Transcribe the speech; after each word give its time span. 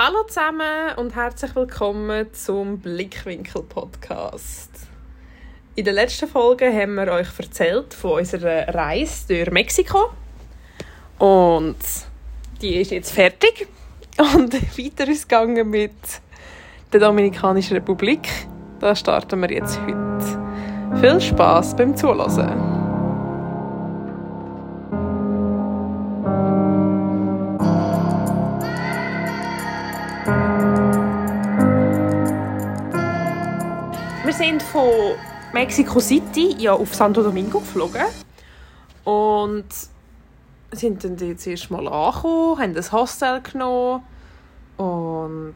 Hallo 0.00 0.22
zusammen 0.28 0.94
und 0.94 1.16
herzlich 1.16 1.56
willkommen 1.56 2.32
zum 2.32 2.78
Blickwinkel 2.78 3.64
Podcast. 3.64 4.70
In 5.74 5.84
der 5.84 5.92
letzten 5.92 6.28
Folge 6.28 6.72
haben 6.72 6.94
wir 6.94 7.08
euch 7.10 7.26
erzählt 7.36 7.94
von 7.94 8.20
unserer 8.20 8.72
Reise 8.72 9.26
durch 9.26 9.50
Mexiko 9.50 10.10
und 11.18 11.74
die 12.62 12.76
ist 12.76 12.92
jetzt 12.92 13.10
fertig 13.10 13.66
und 14.18 14.54
weiter 14.78 15.08
ist 15.08 15.28
gegangen 15.28 15.68
mit 15.68 15.90
der 16.92 17.00
Dominikanischen 17.00 17.76
Republik. 17.78 18.28
Da 18.78 18.94
starten 18.94 19.40
wir 19.40 19.50
jetzt 19.50 19.80
heute. 19.80 21.00
Viel 21.00 21.20
Spaß 21.20 21.74
beim 21.74 21.96
Zuhören. 21.96 22.77
Sind 34.48 34.62
von 34.62 35.14
Mexico 35.52 36.00
City 36.00 36.56
ja 36.58 36.72
auf 36.72 36.94
Santo 36.94 37.22
Domingo 37.22 37.60
geflogen 37.60 38.06
und 39.04 39.66
sind 40.72 41.04
dann 41.04 41.18
jetzt 41.18 41.46
erst 41.46 41.70
mal 41.70 41.86
angekommen, 41.86 42.58
haben 42.58 42.74
ein 42.74 42.92
Hostel 42.92 43.42
genommen 43.42 44.02
und 44.78 45.54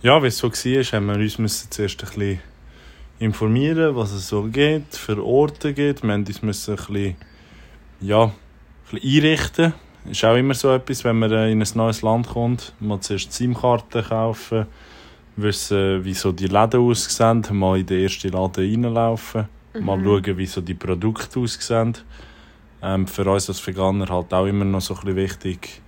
Ja, 0.00 0.22
wie 0.22 0.28
es 0.28 0.38
so 0.38 0.50
war, 0.50 0.82
haben 0.82 1.06
wir 1.08 1.16
uns 1.16 1.68
zuerst 1.68 2.02
ein 2.02 2.06
bisschen 2.06 2.40
informieren, 3.18 3.96
was 3.96 4.12
es 4.12 4.28
so 4.28 4.44
gibt, 4.44 4.96
für 4.96 5.22
Orte 5.22 5.74
gibt. 5.74 6.02
Wir 6.02 6.16
mussten 6.16 6.46
uns 6.46 6.68
ein 6.70 6.76
bisschen, 6.76 7.16
ja, 8.00 8.24
ein 8.24 8.32
bisschen 8.90 9.24
einrichten. 9.24 9.74
Ist 10.10 10.24
auch 10.24 10.36
immer 10.36 10.54
so 10.54 10.72
etwas, 10.72 11.04
wenn 11.04 11.18
man 11.18 11.30
in 11.30 11.60
ein 11.60 11.68
neues 11.74 12.00
Land 12.00 12.30
kommt. 12.30 12.72
Man 12.80 12.96
muss 12.96 13.02
zuerst 13.02 13.30
SIM-Karten 13.34 14.04
kaufen, 14.04 14.66
wissen, 15.36 16.04
wie 16.04 16.14
so 16.14 16.32
die 16.32 16.46
Läden 16.46 16.80
aussehen, 16.80 17.44
mal 17.52 17.78
in 17.78 17.86
den 17.86 18.02
ersten 18.02 18.32
Laden 18.32 18.84
reinlaufen, 18.84 19.48
mal 19.80 20.02
schauen, 20.02 20.36
wie 20.38 20.46
so 20.46 20.60
die 20.60 20.74
Produkte 20.74 21.40
aussehen. 21.40 21.96
Ähm, 22.82 23.06
für 23.06 23.24
uns 23.30 23.48
als 23.48 23.64
Veganer 23.64 24.08
halt 24.08 24.34
auch 24.34 24.46
immer 24.46 24.64
noch 24.64 24.80
so 24.80 24.94
ein 24.94 25.00
bisschen 25.00 25.16
wichtig, 25.16 25.80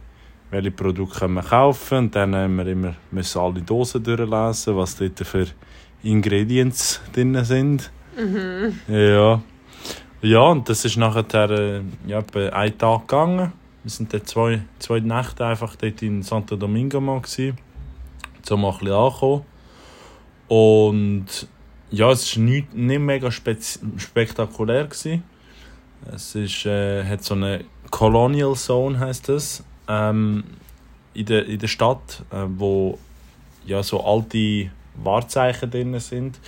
welche 0.50 0.70
Produkte 0.70 1.18
können 1.18 1.34
wir 1.34 1.42
kaufen. 1.42 1.98
Und 1.98 2.14
dann 2.14 2.34
haben 2.34 2.56
wir 2.56 2.66
immer 2.66 2.94
müssen 3.10 3.40
alle 3.40 3.62
Dosen 3.62 4.02
durchlesen, 4.02 4.76
was 4.76 4.96
dort 4.96 5.18
für 5.20 5.46
Ingredients 6.02 7.00
drin 7.12 7.44
sind. 7.44 7.90
Ja. 8.88 9.42
Ja, 10.22 10.40
und 10.40 10.66
das 10.68 10.84
ist 10.86 10.96
nachher 10.96 11.50
äh, 11.50 11.82
ja, 12.06 12.20
etwa 12.20 12.48
einen 12.48 12.78
Tag 12.78 13.08
gegangen. 13.08 13.52
Wir 13.82 13.90
sind 13.90 14.14
dann 14.14 14.24
zwei, 14.24 14.62
zwei 14.78 15.00
Nächte 15.00 15.44
einfach 15.44 15.76
dort 15.76 16.00
in 16.00 16.22
Santo 16.22 16.56
Domingo 16.56 16.98
mal 16.98 17.20
gewesen, 17.20 17.58
um 18.50 18.62
mal 18.62 18.72
ein 18.72 18.78
bisschen 18.78 18.94
anzukommen. 18.94 19.42
Und 20.48 21.26
ja, 21.90 22.10
es 22.10 22.36
war 22.36 22.44
nicht, 22.44 22.74
nicht 22.74 23.00
mega 23.00 23.30
spektakulär. 23.30 24.84
Gewesen. 24.84 25.22
Es 26.12 26.34
ist, 26.34 26.66
äh, 26.66 27.04
hat 27.04 27.24
so 27.24 27.34
eine 27.34 27.64
Colonial 27.90 28.54
Zone, 28.54 28.98
heißt 28.98 29.28
es, 29.30 29.64
ähm, 29.88 30.44
in, 31.14 31.26
der, 31.26 31.46
in 31.46 31.58
der 31.58 31.68
Stadt, 31.68 32.22
äh, 32.30 32.44
wo 32.48 32.98
ja, 33.64 33.82
so 33.82 34.04
alte 34.04 34.70
Wahrzeichen 34.96 35.70
drin 35.70 35.98
sind, 36.00 36.38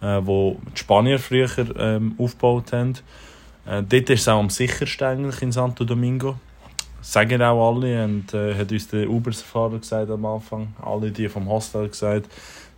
äh, 0.00 0.20
wo 0.22 0.58
die 0.74 0.78
Spanier 0.78 1.18
früher 1.18 1.48
ähm, 1.76 2.14
aufgebaut 2.18 2.72
haben. 2.72 2.94
Äh, 3.66 3.82
dort 3.82 4.10
ist 4.10 4.20
es 4.20 4.28
auch 4.28 4.38
am 4.38 4.50
sichersten 4.50 5.06
eigentlich 5.06 5.42
in 5.42 5.52
Santo 5.52 5.84
Domingo. 5.84 6.36
Sagen 7.02 7.42
auch 7.42 7.70
alle 7.70 8.04
und 8.04 8.34
äh, 8.34 8.54
hat 8.54 8.70
uns 8.70 8.88
der 8.88 9.08
Uber-Fahrer 9.08 9.78
gesagt 9.78 10.10
am 10.10 10.26
Anfang, 10.26 10.74
alle 10.82 11.10
die 11.10 11.28
vom 11.28 11.48
Hostel 11.48 11.88
gesagt, 11.88 12.30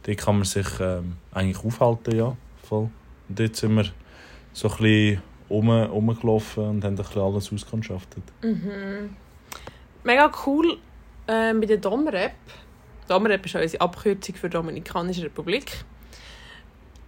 dort 0.04 0.18
kann 0.18 0.36
man 0.36 0.44
sich 0.44 0.66
ähm, 0.80 1.16
eigentlich 1.32 1.64
aufhalten, 1.64 2.16
ja, 2.16 2.36
voll. 2.62 2.88
Und 3.28 3.38
dort 3.38 3.56
sind 3.56 3.74
wir 3.74 3.86
so 4.52 4.68
ein 4.68 4.76
bisschen 4.76 5.22
rum, 5.50 5.70
rumgelaufen 5.70 6.64
und 6.64 6.84
haben 6.84 6.94
ein 6.94 6.96
bisschen 6.96 7.22
alles 7.22 7.52
auskundschaftet. 7.52 8.22
mega 10.04 10.30
cool 10.46 10.78
ähm, 11.28 11.60
bei 11.60 11.66
der 11.66 11.78
DOMREP. 11.78 12.32
DOMREP 13.08 13.46
ist 13.46 13.54
unsere 13.54 13.80
Abkürzung 13.80 14.34
für 14.34 14.48
Dominikanische 14.48 15.24
Republik. 15.24 15.84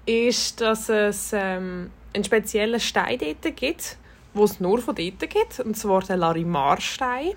Ist, 0.07 0.61
dass 0.61 0.89
es 0.89 1.33
ähm, 1.33 1.91
einen 2.13 2.25
speziellen 2.25 2.81
Stein 2.81 3.19
dort 3.19 3.57
gibt, 3.57 3.97
wo 4.35 4.45
es 4.45 4.61
nur 4.61 4.79
von 4.79 4.95
dort 4.95 5.21
gibt, 5.21 5.61
und 5.61 5.77
zwar 5.77 6.03
den 6.03 6.19
Larimar-Stein. 6.19 7.33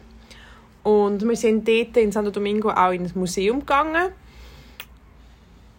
Und 0.84 1.28
wir 1.28 1.36
sind 1.36 1.68
dort 1.68 1.98
in 1.98 2.12
Santo 2.12 2.32
Domingo 2.32 2.70
auch 2.70 2.92
in 2.92 3.04
ein 3.04 3.12
Museum 3.16 3.60
gegangen. 3.60 4.12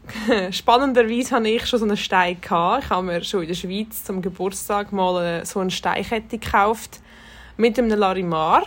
Spannenderweise 0.53 1.37
hatte 1.37 1.49
ich 1.49 1.67
schon 1.67 1.79
so 1.79 1.84
einen 1.84 1.97
Stein. 1.97 2.41
Gehabt. 2.41 2.84
Ich 2.84 2.91
habe 2.91 3.06
mir 3.06 3.25
schon 3.25 3.43
in 3.43 3.49
der 3.49 3.55
Schweiz 3.55 4.05
zum 4.05 4.23
Geburtstag 4.23 4.93
mal 4.93 5.25
äh, 5.25 5.47
so 5.47 5.61
eine 5.61 5.71
Steinkette 5.71 6.39
gekauft 6.39 7.01
mit 7.56 7.79
einem 7.79 7.99
Larimar. 7.99 8.65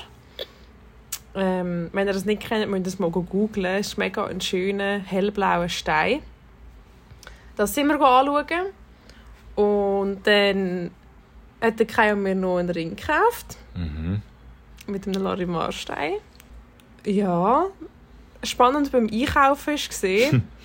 Ähm, 1.34 1.90
wenn 1.94 2.08
ihr 2.08 2.14
das 2.14 2.26
nicht 2.26 2.42
kennt, 2.42 2.70
müsst 2.70 2.82
ihr 2.82 2.84
das 2.84 3.00
mal 3.00 3.10
googlen. 3.10 3.80
Es 3.80 3.90
ist 3.90 3.98
mega 3.98 4.26
ein 4.26 4.42
schöner, 4.42 5.00
hellblauer 5.00 5.70
Stein. 5.70 6.20
Das 7.56 7.74
sind 7.74 7.88
wir 7.88 8.02
anschauen. 8.02 8.68
Und 9.56 10.22
dann 10.26 10.92
hat 11.62 11.80
der 11.80 11.86
Kai 11.86 12.16
mir 12.16 12.36
noch 12.36 12.58
einen 12.58 12.70
Ring 12.70 12.96
gekauft. 12.96 13.58
Mhm. 13.76 14.22
Mit 14.88 15.08
einem 15.08 15.22
Larimar-Stein. 15.22 16.16
Ja, 17.06 17.68
spannend 18.44 18.92
beim 18.92 19.08
Einkaufen 19.12 19.68
war 19.68 19.88
gesehen. 19.88 20.48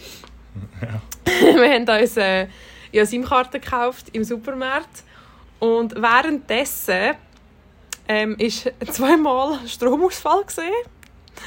wir 1.25 1.75
haben 1.75 2.01
uns 2.03 2.17
äh, 2.17 2.47
ja, 2.93 3.05
SIM-Karte 3.05 3.61
gekauft 3.61 4.09
im 4.13 4.25
Supermarkt. 4.25 5.05
Und 5.59 5.95
währenddessen 6.01 7.15
ähm, 8.09 8.37
ist 8.39 8.71
zweimal 8.91 9.59
Stromausfall 9.67 10.45
gesehen 10.45 10.73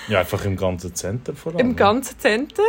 Ja, 0.07 0.19
einfach 0.19 0.43
im 0.45 0.57
ganzen 0.57 0.93
Center 0.93 1.33
vor 1.33 1.53
allem. 1.53 1.59
im 1.59 1.75
ganzen 1.75 2.19
Center. 2.19 2.63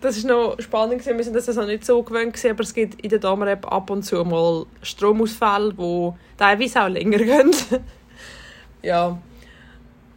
Das 0.00 0.16
ist 0.16 0.24
noch 0.24 0.56
spannend 0.60 1.00
gewesen. 1.00 1.16
Wir 1.16 1.24
sind 1.24 1.36
das 1.36 1.48
also 1.48 1.64
nicht 1.64 1.84
so 1.84 2.02
gewöhnt 2.02 2.34
gewesen, 2.34 2.50
aber 2.50 2.62
es 2.62 2.74
gibt 2.74 3.00
in 3.02 3.08
der 3.08 3.18
Damrep 3.18 3.70
ab 3.70 3.90
und 3.90 4.02
zu 4.02 4.22
mal 4.24 4.66
Stromausfälle, 4.82 5.72
die 5.72 6.12
teilweise 6.36 6.82
auch 6.82 6.88
länger 6.88 7.18
gehen. 7.18 7.50
ja. 8.82 9.18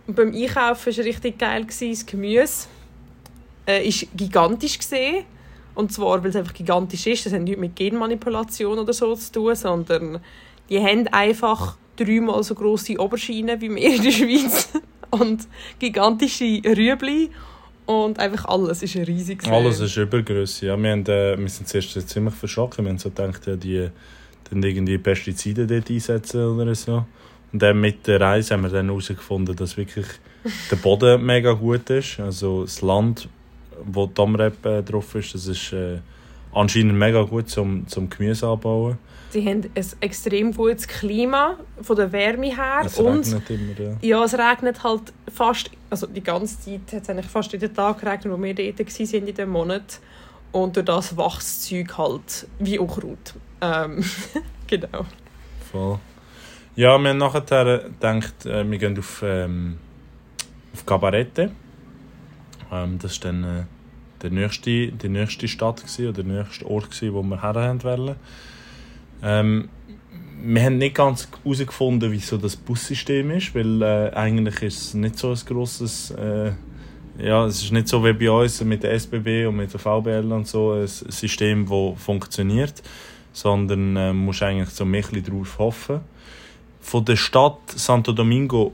Und 0.06 0.16
beim 0.16 0.34
Einkaufen 0.34 0.98
war 0.98 1.06
richtig 1.06 1.38
geil 1.38 1.64
gewesen. 1.64 1.92
Das 1.92 2.06
Gemüse 2.06 2.68
äh, 3.68 3.88
ist 3.88 4.08
gigantisch 4.16 4.78
gesehen. 4.80 5.26
Und 5.76 5.94
zwar, 5.94 6.22
weil 6.24 6.32
es 6.32 6.36
einfach 6.36 6.54
gigantisch 6.54 7.08
ist. 7.08 7.26
Das 7.26 7.34
hat 7.34 7.42
nichts 7.42 7.60
mit 7.60 7.76
Genmanipulation 7.76 8.80
oder 8.80 8.92
so 8.92 9.16
zu 9.16 9.32
tun, 9.32 9.56
sondern 9.56 10.20
die 10.70 10.80
haben 10.80 11.08
einfach 11.08 11.78
dreimal 11.96 12.44
so 12.44 12.56
grosse 12.56 13.00
Oberschienen 13.00 13.62
wie 13.62 13.74
wir 13.74 13.96
in 13.96 14.04
der 14.04 14.12
Schweiz. 14.12 14.70
Und 15.12 15.48
gigantische 15.80 16.62
Rüebli. 16.66 17.32
Und 17.90 18.20
einfach 18.20 18.46
alles 18.46 18.84
ist 18.84 18.96
riesig. 18.96 19.40
gewesen. 19.40 19.52
Alles 19.52 19.80
ist 19.80 19.98
Übergröße. 19.98 20.68
Ja, 20.68 20.78
wir, 20.78 20.94
äh, 20.94 21.40
wir 21.40 21.50
sind 21.50 21.68
zuerst 21.68 22.08
ziemlich 22.08 22.36
verschrocken. 22.36 22.86
Wir 22.86 22.92
haben 22.92 23.00
so 23.00 23.10
gedacht, 23.10 23.48
ja, 23.48 23.56
die 23.56 23.90
dann 24.48 24.62
irgendwie 24.62 25.00
Pestizide 25.00 25.66
dort 25.66 25.90
einsetzen 25.90 26.44
oder 26.44 26.76
so. 26.76 27.04
Und 27.52 27.60
dann 27.64 27.82
mit 27.82 28.06
der 28.06 28.22
Reise 28.22 28.54
haben 28.54 28.62
wir 28.62 28.70
dann 28.70 28.86
herausgefunden, 28.86 29.56
dass 29.56 29.76
wirklich 29.76 30.06
der 30.70 30.76
Boden 30.76 31.26
mega 31.26 31.54
gut 31.54 31.90
ist. 31.90 32.20
Also 32.20 32.62
das 32.62 32.84
Land, 32.84 33.28
wo 33.84 34.06
Domrep 34.06 34.64
äh, 34.68 34.84
drauf 34.84 35.16
ist, 35.16 35.34
das 35.34 35.48
ist 35.48 35.74
äh, 35.74 35.98
anscheinend 36.54 36.94
mega 36.94 37.24
gut 37.24 37.50
zum, 37.50 37.88
zum 37.88 38.08
Gemüse 38.08 38.48
anbauen. 38.48 39.00
Sie 39.30 39.46
haben 39.48 39.64
ein 39.76 39.86
extrem 40.02 40.54
gutes 40.54 40.88
Klima 40.88 41.58
von 41.82 41.96
der 41.96 42.12
Wärme 42.12 42.48
her. 42.48 42.82
Es 42.84 42.98
und 42.98 43.26
regnet 43.26 43.50
immer, 43.50 43.80
ja. 43.80 43.98
ja, 44.02 44.24
es 44.24 44.34
regnet 44.34 44.84
halt 44.84 45.14
fast, 45.32 45.70
also 45.90 46.08
die 46.08 46.24
ganze 46.24 46.60
Zeit 46.60 46.94
hat 46.94 47.04
es 47.04 47.10
eigentlich 47.10 47.28
fast 47.28 47.52
jeden 47.54 47.74
Tag 47.74 48.00
geregnet, 48.00 48.34
wo 48.34 48.42
wir 48.42 48.56
dort 48.56 48.80
waren 48.80 49.28
in 49.28 49.36
dem 49.36 49.50
Monat. 49.50 50.00
Und 50.52 50.76
durch 50.76 50.86
das 50.86 51.16
wächst 51.16 51.38
das 51.38 51.62
Zeug 51.62 51.98
halt 51.98 52.48
wie 52.58 52.80
Unkraut. 52.80 53.36
Ähm, 53.62 54.04
genau. 54.68 55.06
Voll. 55.72 56.00
Ja, 56.76 56.98
wir 56.98 57.10
haben 57.10 57.18
nachher 57.18 57.42
gedacht, 57.42 58.46
äh, 58.46 58.70
wir 58.70 58.78
gehen 58.80 58.98
auf, 58.98 59.22
ähm, 59.24 59.78
auf 60.74 60.86
Cabarete. 60.86 61.52
Ähm, 62.72 63.00
das 63.00 63.24
war 63.24 63.32
dann 63.32 63.44
äh, 63.44 63.64
der 64.24 64.32
nächste, 64.32 64.88
die 64.88 65.10
nächste 65.10 65.48
Stadt 65.48 65.82
gewesen, 65.82 66.08
oder 66.08 66.24
der 66.24 66.44
nächste 66.44 66.66
Ort, 66.66 66.90
gewesen, 66.90 67.14
wo 67.14 67.22
wir 67.22 67.42
her 67.42 67.84
wollen. 67.84 68.16
Ähm, 69.24 69.70
wir 70.42 70.64
haben 70.64 70.78
nicht 70.78 70.96
ganz 70.96 71.28
herausgefunden, 71.44 72.12
wie 72.12 72.20
so 72.20 72.38
das 72.38 72.56
Bussystem 72.56 73.32
ist, 73.32 73.54
weil 73.54 73.82
äh, 73.82 74.12
eigentlich 74.14 74.62
ist 74.62 74.82
es 74.82 74.94
nicht 74.94 75.18
so 75.18 75.32
ein 75.32 75.40
grosses... 75.46 76.12
Äh, 76.12 76.52
ja, 77.22 77.46
es 77.46 77.62
ist 77.62 77.74
nicht 77.74 77.90
so 77.90 78.04
wie 78.06 78.14
bei 78.14 78.32
uns 78.32 78.64
mit 78.64 78.82
der 78.82 78.94
SBB 78.94 79.46
und 79.46 79.58
mit 79.58 79.74
der 79.74 79.80
VBL 79.80 80.32
und 80.32 80.48
so 80.48 80.72
ein 80.72 80.88
System, 80.88 81.66
das 81.66 82.02
funktioniert, 82.02 82.82
sondern 83.34 83.98
äh, 83.98 84.14
musst 84.14 84.42
eigentlich 84.42 84.70
so 84.70 84.86
ein 84.86 84.92
bisschen 84.94 85.24
darauf 85.26 85.60
hoffen. 85.60 86.00
Von 86.80 87.04
der 87.04 87.18
Stadt 87.18 87.60
Santo 87.76 88.14
Domingo 88.14 88.72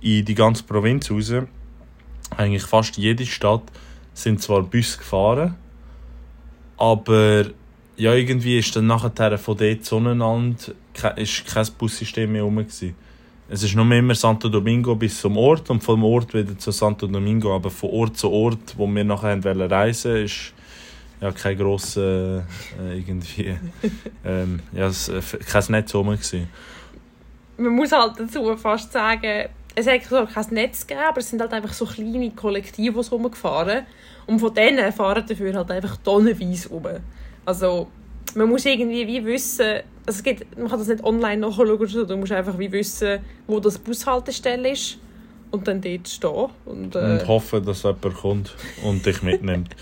in 0.00 0.24
die 0.24 0.34
ganze 0.34 0.64
Provinz 0.64 1.08
raus 1.08 1.32
eigentlich 2.36 2.64
fast 2.64 2.96
jede 2.96 3.26
Stadt 3.26 3.62
sind 4.12 4.42
zwar 4.42 4.62
Bus 4.62 4.98
gefahren, 4.98 5.54
aber 6.76 7.46
ja, 7.98 8.14
irgendwie 8.14 8.58
ist 8.58 8.74
dann 8.76 8.86
nachher 8.86 9.38
von 9.38 9.56
dort 9.56 9.84
zueinander 9.84 10.56
ist 11.16 11.46
kein 11.46 11.66
Bussystem 11.76 12.32
mehr 12.32 12.44
rum. 12.44 12.56
Gewesen. 12.56 12.94
Es 13.48 13.62
ist 13.62 13.74
nur 13.74 13.90
immer 13.90 14.14
Santo 14.14 14.48
Domingo 14.48 14.94
bis 14.94 15.20
zum 15.20 15.36
Ort 15.36 15.68
und 15.70 15.82
vom 15.82 16.04
Ort 16.04 16.32
wieder 16.32 16.56
zu 16.56 16.70
Santo 16.70 17.06
Domingo, 17.06 17.54
aber 17.54 17.70
von 17.70 17.90
Ort 17.90 18.16
zu 18.16 18.30
Ort, 18.30 18.76
wo 18.76 18.86
wir 18.86 19.04
nachher 19.04 19.42
wollen 19.42 19.70
reisen, 19.70 20.16
ist 20.16 20.52
ja 21.20 21.32
kein 21.32 21.58
grosser 21.58 22.44
äh, 22.80 22.98
irgendwie 22.98 23.56
ähm, 24.24 24.60
ja, 24.72 24.86
es, 24.86 25.08
äh, 25.08 25.20
kein 25.50 25.64
Netz 25.68 25.94
rum 25.94 26.10
gewesen. 26.10 26.48
Man 27.56 27.72
muss 27.72 27.90
halt 27.90 28.20
dazu 28.20 28.56
fast 28.56 28.92
sagen, 28.92 29.48
es 29.74 29.86
hat 29.88 30.04
so 30.04 30.24
kein 30.26 30.46
Netz 30.50 30.86
gegeben, 30.86 31.06
aber 31.08 31.18
es 31.18 31.30
sind 31.30 31.40
halt 31.40 31.52
einfach 31.52 31.72
so 31.72 31.86
kleine 31.86 32.30
Kollektive, 32.30 33.02
die 33.02 33.08
rumgefahren 33.08 33.86
und 34.26 34.38
von 34.38 34.54
denen 34.54 34.92
fahren 34.92 35.24
dafür 35.26 35.54
halt 35.54 35.70
einfach 35.72 35.96
tonnenweise 35.96 36.68
rum. 36.68 36.86
Also 37.48 37.86
man 38.34 38.46
muss 38.46 38.66
irgendwie 38.66 39.06
wie 39.06 39.24
wissen, 39.24 39.80
also 40.04 40.18
es 40.18 40.22
gibt, 40.22 40.58
man 40.58 40.68
kann 40.68 40.78
das 40.78 40.88
nicht 40.88 41.02
online 41.02 41.38
nachschauen, 41.38 41.78
du 42.06 42.16
musst 42.18 42.30
einfach 42.30 42.58
wie 42.58 42.70
wissen, 42.70 43.20
wo 43.46 43.58
das 43.58 43.78
Bushaltestelle 43.78 44.72
ist 44.72 44.98
und 45.50 45.66
dann 45.66 45.80
dort 45.80 46.06
stehen. 46.06 46.50
Und, 46.66 46.94
äh, 46.94 46.98
und 46.98 47.26
hoffen, 47.26 47.64
dass 47.64 47.84
jemand 47.84 48.14
kommt 48.14 48.54
und 48.84 49.06
dich 49.06 49.22
mitnimmt. 49.22 49.74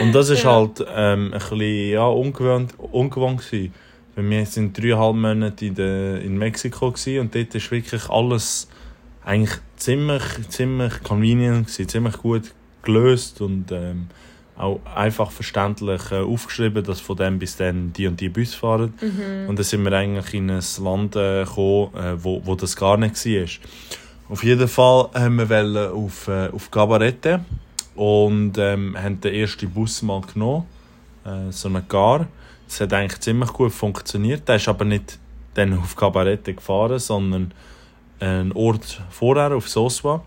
und 0.00 0.14
das 0.14 0.30
ist 0.30 0.44
ja. 0.44 0.52
halt 0.54 0.82
ähm, 0.88 1.34
ein 1.34 1.40
bisschen 1.40 1.90
ja, 1.90 2.06
ungewohnt, 2.06 2.72
ungewohnt 2.78 3.44
gewesen. 3.44 3.74
Wir 4.16 4.46
sind 4.46 4.78
dreieinhalb 4.78 5.14
Monate 5.14 5.66
in, 5.66 5.74
de, 5.74 6.24
in 6.24 6.38
Mexiko 6.38 6.86
und 6.86 7.34
dort 7.34 7.54
ist 7.54 7.70
wirklich 7.70 8.08
alles 8.08 8.66
eigentlich 9.26 9.58
ziemlich, 9.76 10.22
ziemlich 10.48 11.02
convenient 11.02 11.66
gewesen, 11.66 11.86
ziemlich 11.86 12.16
gut 12.16 12.54
gelöst 12.82 13.42
und 13.42 13.70
ähm, 13.72 14.08
auch 14.60 14.80
einfach 14.94 15.30
verständlich 15.30 16.10
äh, 16.10 16.20
aufgeschrieben, 16.20 16.84
dass 16.84 17.00
von 17.00 17.16
dem 17.16 17.38
bis 17.38 17.56
dann 17.56 17.92
die 17.92 18.06
und 18.06 18.20
die 18.20 18.28
Bus 18.28 18.54
fahren. 18.54 18.94
Mhm. 19.00 19.48
Und 19.48 19.58
dann 19.58 19.64
sind 19.64 19.84
wir 19.84 19.92
eigentlich 19.92 20.34
in 20.34 20.50
ein 20.50 20.62
Land 20.82 21.16
äh, 21.16 21.44
gekommen, 21.44 21.94
äh, 21.94 22.22
wo, 22.22 22.42
wo 22.44 22.54
das 22.54 22.76
gar 22.76 22.96
nicht 22.96 23.24
war. 23.24 23.48
Auf 24.28 24.44
jeden 24.44 24.68
Fall 24.68 25.08
haben 25.14 25.48
wir 25.48 25.92
auf, 25.92 26.28
äh, 26.28 26.48
auf 26.52 26.70
Cabarete 26.70 27.40
und 27.96 28.56
ähm, 28.58 28.96
haben 28.96 29.20
den 29.20 29.34
ersten 29.34 29.68
Bus 29.70 30.02
mal 30.02 30.20
genommen, 30.20 30.66
äh, 31.24 31.50
so 31.50 31.68
einen 31.68 31.86
Gar. 31.88 32.28
Das 32.66 32.80
hat 32.80 32.92
eigentlich 32.92 33.20
ziemlich 33.20 33.52
gut 33.52 33.72
funktioniert. 33.72 34.48
Der 34.48 34.56
ist 34.56 34.68
aber 34.68 34.84
nicht 34.84 35.18
dann 35.54 35.76
auf 35.76 35.96
Cabarete 35.96 36.54
gefahren, 36.54 36.98
sondern 36.98 37.52
einen 38.20 38.52
Ort 38.52 39.00
vorher, 39.10 39.52
auf 39.56 39.68
Soswa. 39.68 40.22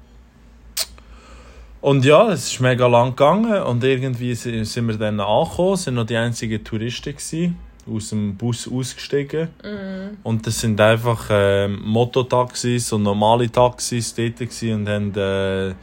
Und 1.83 2.05
ja, 2.05 2.31
es 2.31 2.49
ist 2.49 2.61
mega 2.61 2.87
lang 2.87 3.09
gegangen 3.09 3.61
und 3.61 3.83
irgendwie 3.83 4.33
sind 4.35 4.87
wir 4.87 4.95
dann 4.95 5.19
angekommen, 5.19 5.75
sind 5.75 5.95
noch 5.95 6.05
die 6.05 6.15
einzigen 6.15 6.63
Touristen 6.63 7.11
gewesen, 7.11 7.57
aus 7.93 8.11
dem 8.11 8.37
Bus 8.37 8.71
ausgestiegen. 8.71 9.49
Mm. 9.61 10.15
Und 10.23 10.47
das 10.47 10.61
sind 10.61 10.79
einfach 10.79 11.29
äh, 11.29 11.67
Mototaxis 11.67 12.93
und 12.93 13.03
normale 13.03 13.51
Taxis 13.51 14.15
dort 14.15 14.39
und 14.39 14.87
haben, 14.87 15.13
äh, 15.17 15.73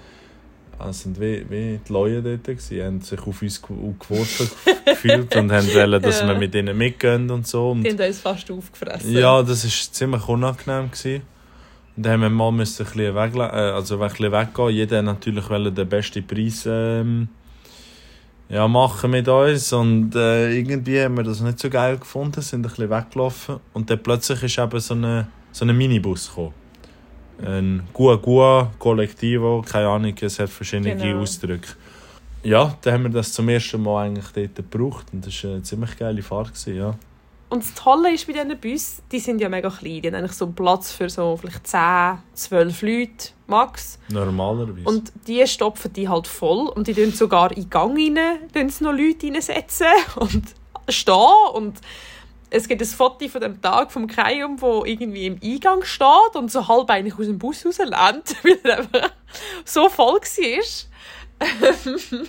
also 0.79 1.03
sind 1.03 1.21
wie, 1.21 1.45
wie 1.51 1.81
die 1.87 1.93
Leute 1.93 2.23
dort 2.23 2.45
gewesen, 2.45 2.83
haben 2.83 3.01
sich 3.03 3.21
auf 3.21 3.43
uns 3.43 3.61
geworfen 3.61 4.51
gefühlt 4.87 5.37
und 5.37 5.53
haben 5.53 5.75
wollen, 5.75 6.01
dass 6.01 6.23
ja. 6.23 6.29
wir 6.29 6.35
mit 6.35 6.55
ihnen 6.55 6.79
mitgehen 6.79 7.31
und 7.31 7.47
so. 7.47 7.73
Und 7.73 7.83
die 7.83 7.91
haben 7.91 8.01
uns 8.01 8.21
fast 8.21 8.51
aufgefressen. 8.51 9.13
Ja, 9.13 9.43
das 9.43 9.65
war 9.65 9.93
ziemlich 9.93 10.27
unangenehm. 10.27 10.91
Gewesen. 10.91 11.21
Dann 12.03 12.13
haben 12.13 12.21
wir 12.23 12.31
mal 12.31 12.53
müssen 12.53 12.87
ein 12.87 12.93
bisschen, 12.93 13.15
wegle 13.15 13.45
äh, 13.45 13.73
also 13.73 14.01
ein 14.01 14.09
bisschen 14.09 14.33
weggehen. 14.33 14.71
Jeder 14.71 15.03
natürlich 15.03 15.47
den 15.47 15.89
besten 15.89 16.27
Preis 16.27 16.65
ähm, 16.67 17.29
ja, 18.49 18.67
machen 18.69 19.11
mit 19.11 19.29
uns. 19.29 19.73
Und 19.73 20.15
äh, 20.15 20.53
irgendwie 20.53 21.03
haben 21.03 21.17
wir 21.17 21.25
das 21.25 21.41
nicht 21.41 21.59
so 21.59 21.69
geil 21.69 21.99
gefunden, 21.99 22.41
sind 22.41 22.61
ein 22.61 22.71
bisschen 22.71 22.91
weggelaufen. 22.91 23.57
Und 23.73 23.91
dann 23.91 24.03
plötzlich 24.03 24.43
ist 24.43 24.59
eben 24.59 24.81
so 24.81 24.95
ein 24.95 25.27
so 25.53 25.65
eine 25.65 25.73
Minibus 25.73 26.29
gekommen. 26.29 26.55
Ein 27.45 27.83
Gua 27.93 28.17
Gua 28.17 28.71
Kollektivo, 28.79 29.63
keine 29.63 29.89
Ahnung, 29.89 30.15
es 30.21 30.39
hat 30.39 30.51
verschiedene 30.51 30.97
genau. 30.97 31.23
Ausdrücke. 31.23 31.69
Ja, 32.43 32.77
dann 32.83 32.95
haben 32.95 33.03
wir 33.05 33.11
das 33.11 33.33
zum 33.33 33.49
ersten 33.49 33.83
Mal 33.83 34.07
eigentlich 34.07 34.27
dort 34.33 34.57
gebraucht 34.57 35.07
und 35.13 35.27
das 35.27 35.45
war 35.45 35.53
eine 35.53 35.63
ziemlich 35.63 35.97
geile 35.97 36.23
Fahrt. 36.23 36.49
Gewesen, 36.49 36.77
ja. 36.77 36.95
Und 37.51 37.65
das 37.65 37.75
Tolle 37.75 38.15
ist 38.15 38.29
bei 38.29 38.33
diesen 38.33 38.59
Bussen, 38.59 39.03
die 39.11 39.19
sind 39.19 39.41
ja 39.41 39.49
mega 39.49 39.69
klein. 39.69 40.03
Die 40.03 40.07
haben 40.07 40.15
eigentlich 40.15 40.33
so 40.33 40.45
einen 40.45 40.55
Platz 40.55 40.93
für 40.93 41.11
so 41.11 41.37
vielleicht 41.37 41.67
10, 41.67 42.19
12 42.33 42.83
Leute 42.83 43.29
max. 43.49 43.99
Normalerweise. 44.09 44.85
Und 44.85 45.13
die 45.27 45.45
stopfen 45.49 45.93
die 45.93 46.09
halt 46.09 46.29
voll. 46.29 46.69
Und 46.69 46.87
die 46.87 46.95
tun 46.95 47.13
sogar 47.13 47.51
in 47.51 47.65
den 47.65 47.71
Gang 47.71 47.99
rein, 47.99 48.73
noch 48.81 48.93
Leute 48.93 49.27
reinsetzen 49.27 49.89
und 50.17 50.45
stehen. 50.89 51.51
Und 51.53 51.81
es 52.51 52.69
gibt 52.69 52.83
ein 52.83 52.87
Foto 52.87 53.29
von 53.29 53.41
dem 53.41 53.61
Tag 53.61 53.91
vom 53.91 54.07
Kaium, 54.07 54.61
wo 54.63 54.85
irgendwie 54.85 55.27
im 55.27 55.41
Eingang 55.43 55.83
steht 55.83 56.37
und 56.37 56.53
so 56.53 56.67
halb 56.69 56.89
eigentlich 56.89 57.19
aus 57.19 57.27
dem 57.27 57.39
Bus 57.39 57.67
rauslässt, 57.67 57.91
weil 58.45 58.59
er 58.63 58.79
einfach 58.79 59.11
so 59.65 59.89
voll 59.89 60.21
war. 60.21 60.87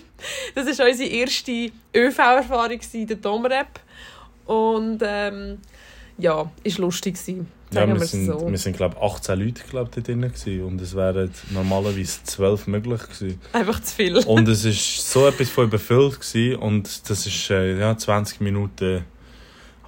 das 0.56 0.80
war 0.80 0.88
unsere 0.88 1.10
erste 1.10 1.72
ÖV-Erfahrung 1.94 2.80
in 2.94 3.08
der 3.08 3.18
Domrep. 3.18 3.80
Und 4.46 5.00
ähm, 5.04 5.60
ja, 6.18 6.50
ist 6.64 6.78
lustig 6.78 7.16
gewesen. 7.16 7.48
Ja, 7.74 7.88
wir, 7.88 8.00
sind, 8.02 8.26
so. 8.26 8.52
wir 8.52 8.58
sind 8.58 8.76
glaube 8.76 9.02
18 9.02 9.40
Leute 9.40 9.62
glaub, 9.70 9.92
dort 9.92 10.06
drin 10.08 10.22
gewesen, 10.22 10.64
und 10.64 10.82
es 10.82 10.94
wären 10.94 11.32
normalerweise 11.52 12.22
12 12.24 12.68
möglich 12.68 13.02
gewesen. 13.04 13.40
Einfach 13.54 13.80
zu 13.80 13.96
viel. 13.96 14.18
und 14.18 14.48
es 14.50 14.66
ist 14.66 15.10
so 15.10 15.26
etwas 15.26 15.50
von 15.50 15.66
überfüllt 15.66 16.20
gewesen, 16.20 16.58
und 16.58 17.10
das 17.10 17.26
ist 17.26 17.50
äh, 17.50 17.80
ja, 17.80 17.98
20 17.98 18.42
Minuten. 18.42 19.06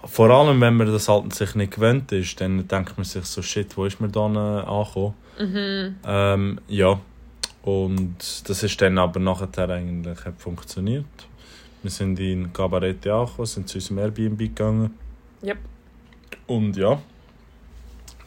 Vor 0.05 0.29
allem, 0.29 0.61
wenn 0.61 0.75
man 0.75 0.87
das 0.87 1.09
halt 1.09 1.33
sich 1.33 1.55
nicht 1.55 1.73
gewöhnt 1.73 2.11
ist, 2.13 2.39
dann 2.39 2.67
denkt 2.67 2.97
man 2.97 3.03
sich 3.03 3.25
so, 3.25 3.41
shit, 3.41 3.75
wo 3.75 3.85
ist 3.85 3.99
man 3.99 4.11
da 4.11 4.25
angekommen? 4.25 5.13
Mhm. 5.39 5.95
Ähm, 6.05 6.59
ja, 6.67 6.99
und 7.63 8.49
das 8.49 8.63
ist 8.63 8.81
dann 8.81 8.97
aber 8.97 9.19
nachher 9.19 9.69
eigentlich 9.69 10.23
hat 10.25 10.39
funktioniert. 10.39 11.05
Wir 11.83 11.91
sind 11.91 12.19
in 12.19 12.51
Cabaret 12.53 13.05
angekommen, 13.05 13.45
sind 13.45 13.67
zu 13.67 13.77
unserem 13.77 13.99
Airbnb 13.99 14.39
gegangen. 14.39 14.97
Yep. 15.43 15.57
Und 16.47 16.77
ja, 16.77 17.01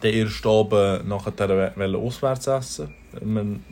der 0.02 0.12
erste 0.12 0.48
Abend 0.48 1.08
nachher 1.08 1.96
auswärts 1.96 2.46
essen. 2.46 2.94